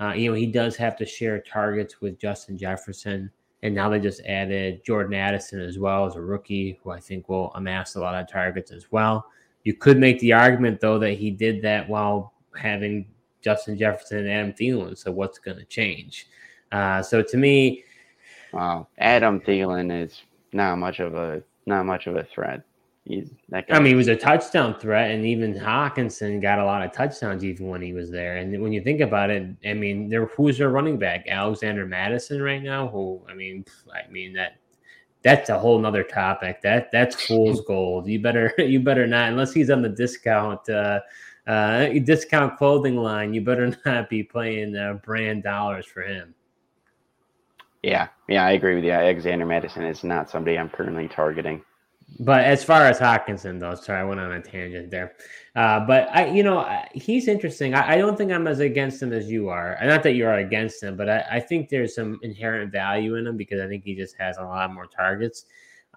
Uh, 0.00 0.12
you 0.14 0.30
know, 0.30 0.34
he 0.34 0.46
does 0.46 0.76
have 0.76 0.96
to 0.96 1.04
share 1.04 1.40
targets 1.40 2.00
with 2.00 2.18
Justin 2.18 2.56
Jefferson. 2.56 3.30
And 3.62 3.74
now 3.74 3.90
they 3.90 4.00
just 4.00 4.22
added 4.24 4.82
Jordan 4.84 5.12
Addison 5.12 5.60
as 5.60 5.78
well 5.78 6.06
as 6.06 6.16
a 6.16 6.22
rookie 6.22 6.78
who 6.82 6.90
I 6.90 6.98
think 6.98 7.28
will 7.28 7.52
amass 7.54 7.94
a 7.94 8.00
lot 8.00 8.14
of 8.14 8.26
targets 8.26 8.70
as 8.70 8.90
well. 8.90 9.26
You 9.64 9.74
could 9.74 9.98
make 9.98 10.18
the 10.20 10.32
argument, 10.32 10.80
though, 10.80 10.98
that 10.98 11.18
he 11.18 11.30
did 11.30 11.60
that 11.62 11.86
while 11.86 12.32
having 12.56 13.06
Justin 13.42 13.76
Jefferson 13.76 14.18
and 14.18 14.30
Adam 14.30 14.52
Thielen. 14.54 14.96
So 14.96 15.12
what's 15.12 15.38
going 15.38 15.58
to 15.58 15.64
change? 15.66 16.28
Uh, 16.72 17.02
so 17.02 17.20
to 17.22 17.36
me, 17.36 17.84
wow, 18.54 18.88
Adam 18.98 19.40
Thielen 19.40 20.04
is 20.04 20.22
not 20.52 20.78
much 20.78 21.00
of 21.00 21.14
a 21.14 21.42
not 21.66 21.86
much 21.86 22.06
of 22.06 22.16
a 22.16 22.24
threat. 22.24 22.62
He's 23.04 23.30
that 23.48 23.66
guy. 23.66 23.76
I 23.76 23.78
mean, 23.78 23.92
he 23.92 23.94
was 23.94 24.08
a 24.08 24.16
touchdown 24.16 24.78
threat, 24.78 25.10
and 25.10 25.24
even 25.24 25.54
Hockenson 25.54 26.40
got 26.40 26.58
a 26.58 26.64
lot 26.64 26.82
of 26.82 26.92
touchdowns 26.92 27.44
even 27.44 27.68
when 27.68 27.80
he 27.80 27.92
was 27.92 28.10
there. 28.10 28.36
And 28.36 28.60
when 28.60 28.72
you 28.72 28.82
think 28.82 29.00
about 29.00 29.30
it, 29.30 29.48
I 29.64 29.72
mean, 29.72 30.08
there 30.08 30.26
who's 30.26 30.58
their 30.58 30.68
running 30.68 30.98
back? 30.98 31.26
Alexander 31.28 31.86
Mattison 31.86 32.42
right 32.42 32.62
now. 32.62 32.88
Who 32.88 33.22
I 33.28 33.34
mean, 33.34 33.64
I 33.92 34.10
mean 34.10 34.32
that 34.34 34.58
that's 35.22 35.48
a 35.50 35.58
whole 35.58 35.78
nother 35.78 36.04
topic. 36.04 36.60
That 36.62 36.90
that's 36.92 37.26
fool's 37.26 37.60
gold. 37.66 38.06
You 38.06 38.20
better 38.20 38.52
you 38.58 38.80
better 38.80 39.06
not 39.06 39.30
unless 39.30 39.52
he's 39.52 39.70
on 39.70 39.82
the 39.82 39.88
discount 39.88 40.68
uh, 40.68 41.00
uh, 41.46 41.88
discount 42.04 42.58
clothing 42.58 42.96
line. 42.96 43.32
You 43.34 43.40
better 43.40 43.76
not 43.86 44.08
be 44.08 44.22
playing 44.22 44.76
uh, 44.76 44.94
brand 45.04 45.42
dollars 45.42 45.86
for 45.86 46.02
him. 46.02 46.34
Yeah, 47.82 48.08
yeah, 48.28 48.44
I 48.44 48.52
agree 48.52 48.74
with 48.74 48.84
you. 48.84 48.92
Alexander 48.92 49.46
Mattison 49.46 49.84
is 49.84 50.04
not 50.04 50.30
somebody 50.30 50.58
I'm 50.58 50.68
currently 50.68 51.08
targeting. 51.08 51.62
But 52.18 52.44
as 52.44 52.64
far 52.64 52.86
as 52.86 52.98
Hockenson, 52.98 53.60
though, 53.60 53.74
sorry, 53.74 54.00
I 54.00 54.04
went 54.04 54.20
on 54.20 54.32
a 54.32 54.42
tangent 54.42 54.90
there. 54.90 55.14
Uh, 55.54 55.80
but 55.86 56.08
I, 56.14 56.26
you 56.26 56.42
know, 56.42 56.68
he's 56.92 57.28
interesting. 57.28 57.74
I, 57.74 57.92
I, 57.92 57.96
don't 57.96 58.16
think 58.16 58.32
I'm 58.32 58.46
as 58.46 58.60
against 58.60 59.02
him 59.02 59.12
as 59.12 59.30
you 59.30 59.48
are. 59.48 59.78
Not 59.82 60.02
that 60.02 60.14
you 60.14 60.26
are 60.26 60.38
against 60.38 60.82
him, 60.82 60.96
but 60.96 61.08
I, 61.08 61.24
I, 61.30 61.40
think 61.40 61.68
there's 61.68 61.94
some 61.94 62.18
inherent 62.22 62.72
value 62.72 63.14
in 63.14 63.26
him 63.26 63.36
because 63.36 63.60
I 63.60 63.68
think 63.68 63.84
he 63.84 63.94
just 63.94 64.16
has 64.18 64.38
a 64.38 64.42
lot 64.42 64.72
more 64.72 64.86
targets. 64.86 65.46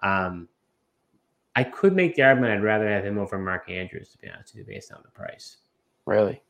Um, 0.02 0.48
I 1.56 1.64
could 1.64 1.94
make 1.94 2.14
the 2.16 2.22
argument 2.22 2.52
I'd 2.52 2.64
rather 2.64 2.88
have 2.88 3.04
him 3.04 3.18
over 3.18 3.38
Mark 3.38 3.70
Andrews 3.70 4.10
to 4.10 4.18
be 4.18 4.28
honest 4.28 4.54
with 4.54 4.66
you, 4.66 4.74
based 4.74 4.92
on 4.92 5.00
the 5.04 5.10
price. 5.10 5.58
Really? 6.06 6.42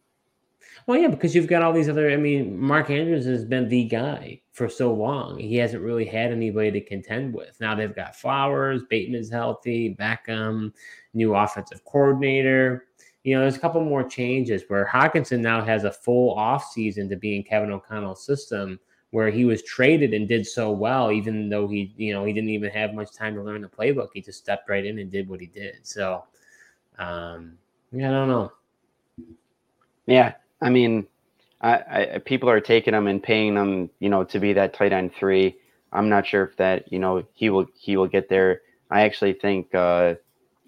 Well, 0.86 0.98
yeah, 0.98 1.08
because 1.08 1.34
you've 1.34 1.46
got 1.46 1.62
all 1.62 1.72
these 1.72 1.88
other. 1.88 2.10
I 2.10 2.16
mean, 2.16 2.58
Mark 2.58 2.90
Andrews 2.90 3.24
has 3.24 3.44
been 3.44 3.68
the 3.68 3.84
guy 3.84 4.40
for 4.52 4.68
so 4.68 4.92
long. 4.92 5.38
He 5.38 5.56
hasn't 5.56 5.82
really 5.82 6.04
had 6.04 6.30
anybody 6.30 6.70
to 6.72 6.80
contend 6.80 7.32
with. 7.32 7.58
Now 7.58 7.74
they've 7.74 7.94
got 7.94 8.14
Flowers, 8.14 8.82
Bateman's 8.90 9.30
healthy, 9.30 9.96
Beckham, 9.98 10.72
new 11.14 11.34
offensive 11.34 11.84
coordinator. 11.84 12.86
You 13.22 13.34
know, 13.34 13.40
there's 13.40 13.56
a 13.56 13.60
couple 13.60 13.82
more 13.82 14.04
changes 14.04 14.64
where 14.68 14.86
Hockenson 14.86 15.40
now 15.40 15.64
has 15.64 15.84
a 15.84 15.90
full 15.90 16.34
off 16.34 16.70
season 16.70 17.08
to 17.08 17.16
be 17.16 17.34
in 17.36 17.42
Kevin 17.42 17.70
O'Connell's 17.70 18.24
system, 18.24 18.78
where 19.10 19.30
he 19.30 19.46
was 19.46 19.62
traded 19.62 20.12
and 20.12 20.28
did 20.28 20.46
so 20.46 20.70
well, 20.70 21.10
even 21.10 21.48
though 21.48 21.66
he, 21.66 21.94
you 21.96 22.12
know, 22.12 22.26
he 22.26 22.34
didn't 22.34 22.50
even 22.50 22.70
have 22.70 22.92
much 22.92 23.12
time 23.14 23.34
to 23.36 23.42
learn 23.42 23.62
the 23.62 23.68
playbook. 23.68 24.08
He 24.12 24.20
just 24.20 24.40
stepped 24.40 24.68
right 24.68 24.84
in 24.84 24.98
and 24.98 25.10
did 25.10 25.30
what 25.30 25.40
he 25.40 25.46
did. 25.46 25.78
So, 25.82 26.24
um, 26.98 27.56
yeah, 27.90 28.10
I 28.10 28.12
don't 28.12 28.28
know. 28.28 28.52
Yeah, 30.06 30.34
I 30.60 30.70
mean, 30.70 31.06
I, 31.60 31.72
I, 31.74 32.18
people 32.18 32.50
are 32.50 32.60
taking 32.60 32.94
him 32.94 33.06
and 33.06 33.22
paying 33.22 33.56
him, 33.56 33.90
you 33.98 34.08
know, 34.08 34.24
to 34.24 34.38
be 34.38 34.52
that 34.54 34.74
tight 34.74 34.92
end 34.92 35.12
three. 35.14 35.56
I'm 35.92 36.08
not 36.08 36.26
sure 36.26 36.44
if 36.44 36.56
that, 36.56 36.92
you 36.92 36.98
know, 36.98 37.24
he 37.34 37.50
will 37.50 37.66
he 37.78 37.96
will 37.96 38.08
get 38.08 38.28
there. 38.28 38.62
I 38.90 39.02
actually 39.02 39.34
think, 39.34 39.74
uh, 39.74 40.14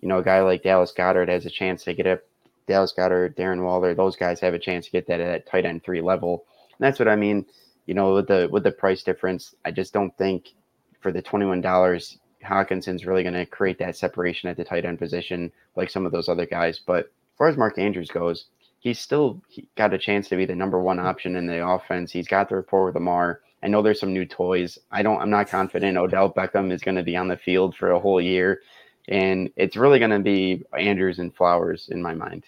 you 0.00 0.08
know, 0.08 0.18
a 0.18 0.24
guy 0.24 0.40
like 0.42 0.62
Dallas 0.62 0.92
Goedert 0.96 1.28
has 1.28 1.46
a 1.46 1.50
chance 1.50 1.84
to 1.84 1.94
get 1.94 2.06
up. 2.06 2.20
Dallas 2.66 2.92
Goedert, 2.96 3.36
Darren 3.36 3.62
Waller, 3.62 3.94
those 3.94 4.16
guys 4.16 4.40
have 4.40 4.54
a 4.54 4.58
chance 4.58 4.86
to 4.86 4.90
get 4.90 5.06
that 5.06 5.20
at 5.20 5.26
that 5.26 5.50
tight 5.50 5.64
end 5.64 5.84
three 5.84 6.00
level. 6.00 6.44
And 6.78 6.86
that's 6.86 6.98
what 6.98 7.08
I 7.08 7.16
mean. 7.16 7.46
You 7.86 7.94
know, 7.94 8.14
with 8.14 8.28
the 8.28 8.48
with 8.50 8.64
the 8.64 8.72
price 8.72 9.02
difference, 9.02 9.54
I 9.64 9.70
just 9.70 9.92
don't 9.92 10.16
think 10.16 10.54
for 11.00 11.12
the 11.12 11.22
twenty 11.22 11.46
one 11.46 11.60
dollars, 11.60 12.18
Hockenson's 12.44 13.06
really 13.06 13.22
going 13.22 13.34
to 13.34 13.46
create 13.46 13.78
that 13.78 13.96
separation 13.96 14.48
at 14.48 14.56
the 14.56 14.64
tight 14.64 14.84
end 14.84 14.98
position 14.98 15.52
like 15.76 15.90
some 15.90 16.06
of 16.06 16.12
those 16.12 16.28
other 16.28 16.46
guys. 16.46 16.80
But 16.84 17.06
as 17.06 17.38
far 17.38 17.48
as 17.48 17.56
Mark 17.56 17.78
Andrews 17.78 18.10
goes, 18.10 18.46
he's 18.78 18.98
still 18.98 19.42
got 19.76 19.94
a 19.94 19.98
chance 19.98 20.28
to 20.28 20.36
be 20.36 20.44
the 20.44 20.54
number 20.54 20.80
one 20.80 20.98
option 20.98 21.36
in 21.36 21.46
the 21.46 21.66
offense. 21.66 22.12
He's 22.12 22.28
got 22.28 22.48
the 22.48 22.56
rapport 22.56 22.86
with 22.86 22.94
Lamar. 22.94 23.40
I 23.62 23.68
know 23.68 23.82
there's 23.82 24.00
some 24.00 24.12
new 24.12 24.26
toys. 24.26 24.78
I 24.92 25.02
don't. 25.02 25.20
I'm 25.20 25.30
not 25.30 25.48
confident 25.48 25.96
Odell 25.96 26.32
Beckham 26.32 26.70
is 26.70 26.82
going 26.82 26.96
to 26.96 27.02
be 27.02 27.16
on 27.16 27.28
the 27.28 27.36
field 27.36 27.74
for 27.74 27.92
a 27.92 28.00
whole 28.00 28.20
year, 28.20 28.60
and 29.08 29.50
it's 29.56 29.76
really 29.76 29.98
going 29.98 30.10
to 30.10 30.20
be 30.20 30.62
Andrews 30.78 31.18
and 31.18 31.34
Flowers 31.34 31.88
in 31.90 32.00
my 32.02 32.14
mind. 32.14 32.44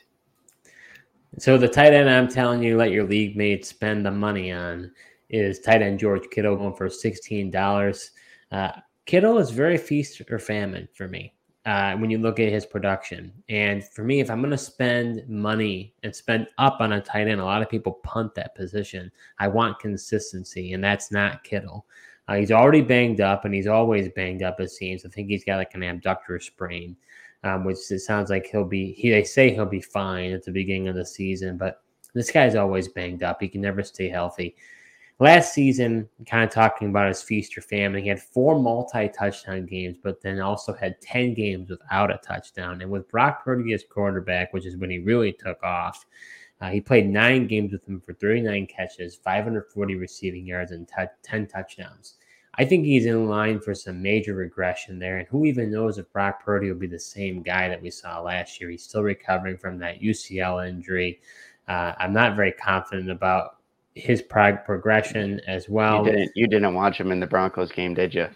So 1.38 1.58
the 1.58 1.68
tight 1.68 1.92
end 1.92 2.08
I'm 2.08 2.28
telling 2.28 2.62
you, 2.62 2.76
let 2.76 2.90
your 2.90 3.04
league 3.04 3.36
mates 3.36 3.68
spend 3.68 4.04
the 4.04 4.10
money 4.10 4.52
on 4.52 4.92
is 5.28 5.60
tight 5.60 5.82
end 5.82 5.98
George 5.98 6.24
Kittle 6.30 6.56
going 6.56 6.74
for 6.74 6.88
sixteen 6.88 7.50
dollars. 7.50 8.12
Uh, 8.52 8.72
Kittle 9.06 9.38
is 9.38 9.50
very 9.50 9.78
feast 9.78 10.20
or 10.30 10.38
famine 10.38 10.88
for 10.94 11.08
me 11.08 11.32
uh, 11.68 11.94
when 11.98 12.08
you 12.08 12.16
look 12.16 12.40
at 12.40 12.50
his 12.50 12.64
production. 12.64 13.30
And 13.50 13.84
for 13.84 14.02
me, 14.02 14.20
if 14.20 14.30
I'm 14.30 14.40
going 14.40 14.52
to 14.52 14.56
spend 14.56 15.28
money 15.28 15.92
and 16.02 16.16
spend 16.16 16.46
up 16.56 16.78
on 16.80 16.92
a 16.92 17.00
tight 17.02 17.28
end, 17.28 17.42
a 17.42 17.44
lot 17.44 17.60
of 17.60 17.68
people 17.68 18.00
punt 18.02 18.34
that 18.36 18.54
position. 18.54 19.12
I 19.38 19.48
want 19.48 19.78
consistency, 19.78 20.72
and 20.72 20.82
that's 20.82 21.12
not 21.12 21.44
Kittle. 21.44 21.84
Uh, 22.26 22.36
he's 22.36 22.52
already 22.52 22.80
banged 22.80 23.20
up, 23.20 23.44
and 23.44 23.54
he's 23.54 23.66
always 23.66 24.08
banged 24.16 24.42
up. 24.42 24.60
It 24.60 24.70
seems. 24.70 25.04
I 25.04 25.10
think 25.10 25.28
he's 25.28 25.44
got 25.44 25.58
like 25.58 25.74
an 25.74 25.82
abductor 25.82 26.40
sprain, 26.40 26.96
um, 27.44 27.64
which 27.64 27.76
it 27.90 28.00
sounds 28.00 28.30
like 28.30 28.46
he'll 28.46 28.64
be. 28.64 28.92
He 28.92 29.10
they 29.10 29.24
say 29.24 29.52
he'll 29.52 29.66
be 29.66 29.82
fine 29.82 30.32
at 30.32 30.44
the 30.44 30.52
beginning 30.52 30.88
of 30.88 30.94
the 30.94 31.04
season, 31.04 31.58
but 31.58 31.82
this 32.14 32.30
guy's 32.30 32.54
always 32.54 32.88
banged 32.88 33.22
up. 33.22 33.42
He 33.42 33.48
can 33.48 33.60
never 33.60 33.82
stay 33.82 34.08
healthy. 34.08 34.56
Last 35.20 35.52
season, 35.52 36.08
kind 36.26 36.44
of 36.44 36.50
talking 36.50 36.90
about 36.90 37.08
his 37.08 37.22
feast 37.22 37.58
or 37.58 37.60
famine, 37.60 38.02
he 38.02 38.08
had 38.08 38.22
four 38.22 38.60
multi 38.60 39.08
touchdown 39.08 39.66
games, 39.66 39.96
but 40.00 40.22
then 40.22 40.40
also 40.40 40.72
had 40.72 41.00
10 41.00 41.34
games 41.34 41.70
without 41.70 42.12
a 42.12 42.18
touchdown. 42.18 42.80
And 42.80 42.90
with 42.90 43.08
Brock 43.08 43.44
Purdy 43.44 43.72
as 43.72 43.82
quarterback, 43.82 44.52
which 44.52 44.64
is 44.64 44.76
when 44.76 44.90
he 44.90 45.00
really 45.00 45.32
took 45.32 45.60
off, 45.64 46.06
uh, 46.60 46.70
he 46.70 46.80
played 46.80 47.08
nine 47.08 47.48
games 47.48 47.72
with 47.72 47.84
him 47.84 48.00
for 48.00 48.14
39 48.14 48.68
catches, 48.68 49.16
540 49.16 49.96
receiving 49.96 50.46
yards, 50.46 50.70
and 50.70 50.86
t- 50.86 51.04
10 51.24 51.48
touchdowns. 51.48 52.14
I 52.54 52.64
think 52.64 52.84
he's 52.84 53.06
in 53.06 53.28
line 53.28 53.58
for 53.58 53.74
some 53.74 54.00
major 54.00 54.34
regression 54.34 55.00
there. 55.00 55.18
And 55.18 55.26
who 55.26 55.44
even 55.46 55.70
knows 55.70 55.98
if 55.98 56.12
Brock 56.12 56.44
Purdy 56.44 56.70
will 56.70 56.78
be 56.78 56.86
the 56.86 56.98
same 56.98 57.42
guy 57.42 57.68
that 57.68 57.82
we 57.82 57.90
saw 57.90 58.20
last 58.20 58.60
year? 58.60 58.70
He's 58.70 58.84
still 58.84 59.02
recovering 59.02 59.58
from 59.58 59.78
that 59.78 60.00
UCL 60.00 60.68
injury. 60.68 61.20
Uh, 61.66 61.92
I'm 61.98 62.12
not 62.12 62.36
very 62.36 62.52
confident 62.52 63.10
about 63.10 63.57
his 63.98 64.22
prog- 64.22 64.64
progression 64.64 65.40
as 65.46 65.68
well. 65.68 66.04
You 66.04 66.12
didn't, 66.12 66.32
you 66.34 66.46
didn't 66.46 66.74
watch 66.74 66.98
him 66.98 67.12
in 67.12 67.20
the 67.20 67.26
Broncos 67.26 67.72
game, 67.72 67.94
did 67.94 68.14
you? 68.14 68.28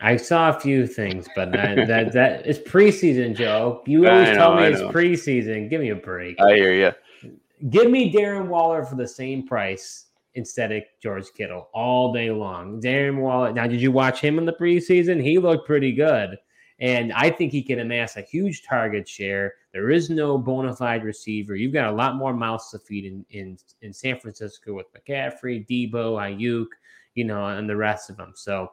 I 0.00 0.16
saw 0.16 0.50
a 0.50 0.58
few 0.58 0.86
things, 0.86 1.28
but 1.36 1.52
that 1.52 1.86
that, 1.86 2.12
that 2.12 2.46
is 2.46 2.58
preseason, 2.58 3.36
Joe. 3.36 3.82
You 3.86 4.08
always 4.08 4.30
know, 4.30 4.34
tell 4.34 4.56
me 4.56 4.64
it's 4.64 4.80
preseason. 4.80 5.70
Give 5.70 5.80
me 5.80 5.90
a 5.90 5.96
break. 5.96 6.40
I 6.40 6.54
hear 6.54 6.74
you. 6.74 7.30
Give 7.70 7.88
me 7.88 8.12
Darren 8.12 8.48
Waller 8.48 8.84
for 8.84 8.96
the 8.96 9.06
same 9.06 9.46
price 9.46 10.06
instead 10.34 10.72
of 10.72 10.82
George 11.00 11.26
Kittle 11.36 11.68
all 11.72 12.12
day 12.12 12.30
long. 12.32 12.80
Darren 12.80 13.20
Waller. 13.20 13.52
Now, 13.52 13.68
did 13.68 13.80
you 13.80 13.92
watch 13.92 14.20
him 14.20 14.38
in 14.38 14.44
the 14.44 14.52
preseason? 14.52 15.22
He 15.22 15.38
looked 15.38 15.66
pretty 15.66 15.92
good. 15.92 16.36
And 16.80 17.12
I 17.12 17.30
think 17.30 17.52
he 17.52 17.62
can 17.62 17.78
amass 17.78 18.16
a 18.16 18.22
huge 18.22 18.64
target 18.64 19.08
share. 19.08 19.54
There 19.72 19.90
is 19.90 20.10
no 20.10 20.36
bona 20.36 20.76
fide 20.76 21.02
receiver. 21.02 21.56
You've 21.56 21.72
got 21.72 21.88
a 21.88 21.96
lot 21.96 22.16
more 22.16 22.34
mouths 22.34 22.70
to 22.70 22.78
feed 22.78 23.06
in, 23.06 23.24
in, 23.30 23.58
in 23.80 23.92
San 23.92 24.18
Francisco 24.18 24.74
with 24.74 24.86
McCaffrey, 24.92 25.66
Deebo, 25.66 25.92
Aiyuk, 26.20 26.66
you 27.14 27.24
know, 27.24 27.46
and 27.46 27.68
the 27.68 27.76
rest 27.76 28.10
of 28.10 28.18
them. 28.18 28.32
So 28.36 28.72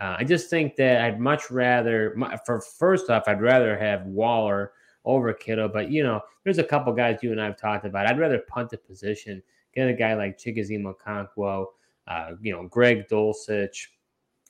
uh, 0.00 0.16
I 0.18 0.24
just 0.24 0.48
think 0.48 0.76
that 0.76 1.02
I'd 1.02 1.20
much 1.20 1.50
rather, 1.50 2.16
for 2.46 2.60
first 2.60 3.10
off, 3.10 3.24
I'd 3.26 3.42
rather 3.42 3.76
have 3.78 4.06
Waller 4.06 4.72
over 5.04 5.32
Kittle. 5.34 5.68
But, 5.68 5.90
you 5.90 6.02
know, 6.02 6.22
there's 6.44 6.58
a 6.58 6.64
couple 6.64 6.92
guys 6.94 7.18
you 7.22 7.32
and 7.32 7.40
I 7.40 7.44
have 7.44 7.58
talked 7.58 7.84
about. 7.84 8.06
I'd 8.06 8.18
rather 8.18 8.38
punt 8.48 8.70
the 8.70 8.78
position, 8.78 9.42
get 9.74 9.88
a 9.88 9.92
guy 9.92 10.14
like 10.14 10.38
Chigoziem 10.38 10.84
Okonkwo, 10.84 11.66
uh, 12.06 12.32
you 12.40 12.52
know, 12.52 12.66
Greg 12.68 13.06
Dulcich, 13.08 13.88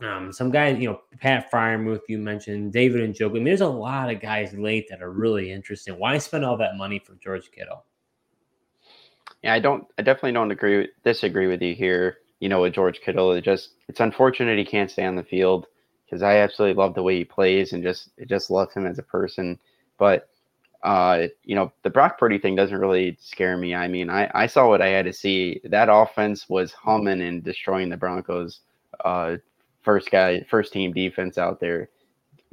um, 0.00 0.32
some 0.32 0.50
guys, 0.50 0.78
you 0.78 0.88
know, 0.88 1.00
Pat 1.20 1.50
Freiermuth, 1.50 2.02
you 2.08 2.18
mentioned 2.18 2.72
David 2.72 3.12
Njoku. 3.12 3.30
I 3.30 3.32
mean, 3.34 3.44
there's 3.44 3.62
a 3.62 3.68
lot 3.68 4.10
of 4.10 4.20
guys 4.20 4.52
late 4.54 4.88
that 4.90 5.02
are 5.02 5.10
really 5.10 5.50
interesting. 5.50 5.98
Why 5.98 6.18
spend 6.18 6.44
all 6.44 6.56
that 6.58 6.76
money 6.76 7.00
for 7.00 7.14
George 7.14 7.50
Kittle? 7.50 7.84
Yeah, 9.42 9.54
I 9.54 9.58
don't. 9.58 9.84
I 9.98 10.02
definitely 10.02 10.32
don't 10.32 10.50
agree. 10.50 10.88
Disagree 11.04 11.48
with 11.48 11.62
you 11.62 11.74
here. 11.74 12.18
You 12.40 12.48
know, 12.48 12.62
with 12.62 12.74
George 12.74 13.00
Kittle, 13.00 13.32
it 13.32 13.42
just 13.42 13.70
it's 13.88 14.00
unfortunate 14.00 14.58
he 14.58 14.64
can't 14.64 14.90
stay 14.90 15.04
on 15.04 15.16
the 15.16 15.24
field 15.24 15.66
because 16.04 16.22
I 16.22 16.36
absolutely 16.36 16.80
love 16.80 16.94
the 16.94 17.02
way 17.02 17.16
he 17.16 17.24
plays 17.24 17.72
and 17.72 17.82
just 17.82 18.10
just 18.26 18.50
love 18.50 18.72
him 18.72 18.86
as 18.86 18.98
a 18.98 19.02
person. 19.02 19.58
But 19.98 20.28
uh, 20.82 21.26
you 21.42 21.56
know, 21.56 21.72
the 21.82 21.90
Brock 21.90 22.18
Purdy 22.18 22.38
thing 22.38 22.54
doesn't 22.54 22.78
really 22.78 23.16
scare 23.20 23.56
me. 23.56 23.74
I 23.74 23.88
mean, 23.88 24.10
I 24.10 24.30
I 24.34 24.46
saw 24.46 24.68
what 24.68 24.82
I 24.82 24.88
had 24.88 25.06
to 25.06 25.12
see. 25.12 25.60
That 25.64 25.88
offense 25.90 26.48
was 26.48 26.72
humming 26.72 27.22
and 27.22 27.42
destroying 27.42 27.88
the 27.88 27.96
Broncos. 27.96 28.60
Uh, 29.04 29.36
first 29.82 30.10
guy, 30.10 30.44
first 30.50 30.72
team 30.72 30.92
defense 30.92 31.38
out 31.38 31.60
there, 31.60 31.88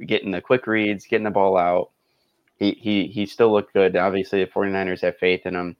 getting 0.04 0.30
the 0.30 0.40
quick 0.40 0.66
reads, 0.66 1.06
getting 1.06 1.24
the 1.24 1.30
ball 1.30 1.56
out. 1.56 1.90
He 2.58 2.72
he 2.72 3.06
he 3.08 3.26
still 3.26 3.52
looked 3.52 3.74
good. 3.74 3.96
Obviously, 3.96 4.42
the 4.44 4.50
49ers 4.50 5.02
have 5.02 5.18
faith 5.18 5.46
in 5.46 5.54
him, 5.54 5.76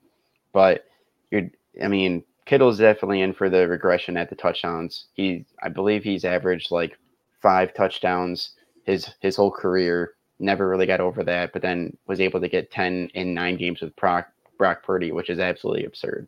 but 0.53 0.85
you're 1.31 1.49
I 1.83 1.87
mean, 1.87 2.23
Kittle's 2.45 2.79
definitely 2.79 3.21
in 3.21 3.33
for 3.33 3.49
the 3.49 3.67
regression 3.67 4.17
at 4.17 4.29
the 4.29 4.35
touchdowns. 4.35 5.07
He 5.13 5.45
I 5.61 5.69
believe 5.69 6.03
he's 6.03 6.25
averaged 6.25 6.71
like 6.71 6.97
five 7.41 7.73
touchdowns 7.73 8.51
his 8.87 9.13
his 9.19 9.35
whole 9.35 9.51
career. 9.51 10.13
Never 10.39 10.67
really 10.67 10.85
got 10.87 11.01
over 11.01 11.23
that, 11.23 11.51
but 11.53 11.61
then 11.61 11.95
was 12.07 12.21
able 12.21 12.39
to 12.41 12.49
get 12.49 12.71
10 12.71 13.09
in 13.13 13.33
nine 13.33 13.57
games 13.57 13.81
with 13.81 13.95
Brock, 13.95 14.29
Brock 14.57 14.83
Purdy, 14.83 15.11
which 15.11 15.29
is 15.29 15.39
absolutely 15.39 15.85
absurd. 15.85 16.27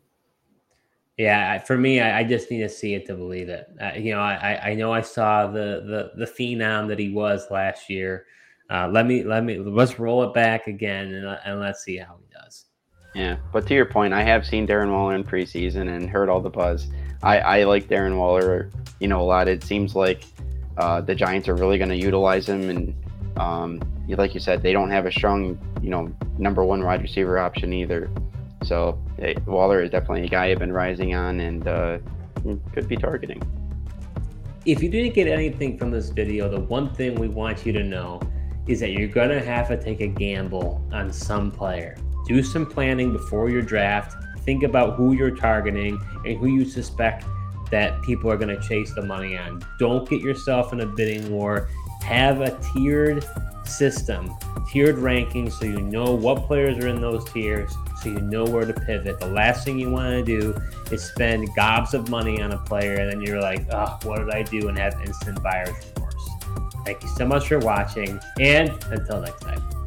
Yeah, 1.20 1.58
for 1.58 1.76
me, 1.76 2.00
I, 2.00 2.20
I, 2.20 2.24
just 2.24 2.50
need 2.50 2.60
to 2.60 2.68
see 2.70 2.94
it 2.94 3.04
to 3.08 3.14
believe 3.14 3.50
it. 3.50 3.68
Uh, 3.78 3.90
you 3.94 4.12
know, 4.12 4.20
I, 4.20 4.70
I 4.70 4.74
know 4.74 4.90
I 4.90 5.02
saw 5.02 5.46
the 5.46 6.10
the 6.16 6.24
the 6.24 6.24
phenom 6.24 6.88
that 6.88 6.98
he 6.98 7.10
was 7.10 7.50
last 7.50 7.90
year. 7.90 8.24
Uh, 8.70 8.88
let 8.90 9.04
me 9.04 9.22
let 9.22 9.44
me 9.44 9.58
let's 9.58 9.98
roll 9.98 10.22
it 10.24 10.32
back 10.32 10.66
again 10.66 11.12
and, 11.12 11.38
and 11.44 11.60
let's 11.60 11.84
see 11.84 11.98
how 11.98 12.16
he 12.18 12.34
does. 12.34 12.64
Yeah, 13.14 13.36
but 13.52 13.66
to 13.66 13.74
your 13.74 13.84
point, 13.84 14.14
I 14.14 14.22
have 14.22 14.46
seen 14.46 14.66
Darren 14.66 14.90
Waller 14.90 15.14
in 15.14 15.22
preseason 15.22 15.94
and 15.94 16.08
heard 16.08 16.30
all 16.30 16.40
the 16.40 16.48
buzz. 16.48 16.88
I, 17.22 17.38
I 17.40 17.64
like 17.64 17.86
Darren 17.86 18.16
Waller, 18.16 18.70
you 18.98 19.08
know, 19.08 19.20
a 19.20 19.28
lot. 19.34 19.46
It 19.46 19.62
seems 19.62 19.94
like 19.94 20.24
uh, 20.78 21.02
the 21.02 21.14
Giants 21.14 21.50
are 21.50 21.54
really 21.54 21.76
going 21.76 21.90
to 21.90 21.98
utilize 21.98 22.48
him, 22.48 22.70
and 22.70 22.94
um, 23.36 23.82
like 24.08 24.32
you 24.32 24.40
said, 24.40 24.62
they 24.62 24.72
don't 24.72 24.90
have 24.90 25.04
a 25.04 25.12
strong, 25.12 25.58
you 25.82 25.90
know, 25.90 26.10
number 26.38 26.64
one 26.64 26.82
wide 26.82 27.02
receiver 27.02 27.38
option 27.38 27.74
either. 27.74 28.10
So 28.64 28.98
Waller 29.46 29.82
is 29.82 29.90
definitely 29.90 30.24
a 30.24 30.28
guy 30.28 30.50
I've 30.50 30.58
been 30.58 30.72
rising 30.72 31.14
on 31.14 31.40
and 31.40 31.68
uh, 31.68 31.98
could 32.72 32.88
be 32.88 32.96
targeting. 32.96 33.42
If 34.66 34.82
you 34.82 34.88
didn't 34.88 35.14
get 35.14 35.26
anything 35.26 35.78
from 35.78 35.90
this 35.90 36.10
video, 36.10 36.48
the 36.48 36.60
one 36.60 36.94
thing 36.94 37.14
we 37.14 37.28
want 37.28 37.64
you 37.64 37.72
to 37.72 37.82
know 37.82 38.20
is 38.66 38.80
that 38.80 38.90
you're 38.90 39.08
going 39.08 39.30
to 39.30 39.44
have 39.44 39.68
to 39.68 39.82
take 39.82 40.00
a 40.00 40.06
gamble 40.06 40.86
on 40.92 41.12
some 41.12 41.50
player. 41.50 41.96
Do 42.26 42.42
some 42.42 42.66
planning 42.66 43.12
before 43.12 43.50
your 43.50 43.62
draft. 43.62 44.16
Think 44.40 44.62
about 44.62 44.96
who 44.96 45.12
you're 45.12 45.34
targeting 45.34 45.98
and 46.24 46.38
who 46.38 46.46
you 46.46 46.64
suspect 46.64 47.24
that 47.70 48.00
people 48.02 48.30
are 48.30 48.36
going 48.36 48.54
to 48.54 48.68
chase 48.68 48.92
the 48.94 49.02
money 49.02 49.36
on. 49.36 49.62
Don't 49.78 50.08
get 50.08 50.20
yourself 50.20 50.72
in 50.72 50.80
a 50.80 50.86
bidding 50.86 51.30
war. 51.30 51.68
Have 52.02 52.40
a 52.40 52.58
tiered 52.72 53.24
system, 53.64 54.34
tiered 54.70 54.96
rankings, 54.96 55.52
so 55.52 55.64
you 55.66 55.80
know 55.80 56.12
what 56.12 56.44
players 56.46 56.82
are 56.82 56.88
in 56.88 57.00
those 57.00 57.24
tiers 57.30 57.74
so 58.02 58.08
you 58.08 58.20
know 58.20 58.44
where 58.44 58.64
to 58.64 58.72
pivot. 58.72 59.20
The 59.20 59.26
last 59.26 59.64
thing 59.64 59.78
you 59.78 59.90
want 59.90 60.10
to 60.10 60.22
do 60.22 60.60
is 60.90 61.02
spend 61.02 61.48
gobs 61.54 61.94
of 61.94 62.08
money 62.08 62.40
on 62.40 62.52
a 62.52 62.58
player 62.58 62.94
and 62.94 63.10
then 63.10 63.20
you're 63.20 63.40
like, 63.40 63.66
oh, 63.70 63.98
what 64.04 64.18
did 64.18 64.30
I 64.30 64.42
do? 64.42 64.68
And 64.68 64.78
have 64.78 65.00
instant 65.04 65.42
buyer's 65.42 65.74
remorse. 65.94 66.30
Thank 66.84 67.02
you 67.02 67.08
so 67.08 67.26
much 67.26 67.48
for 67.48 67.58
watching, 67.58 68.18
and 68.38 68.70
until 68.90 69.20
next 69.20 69.42
time. 69.42 69.79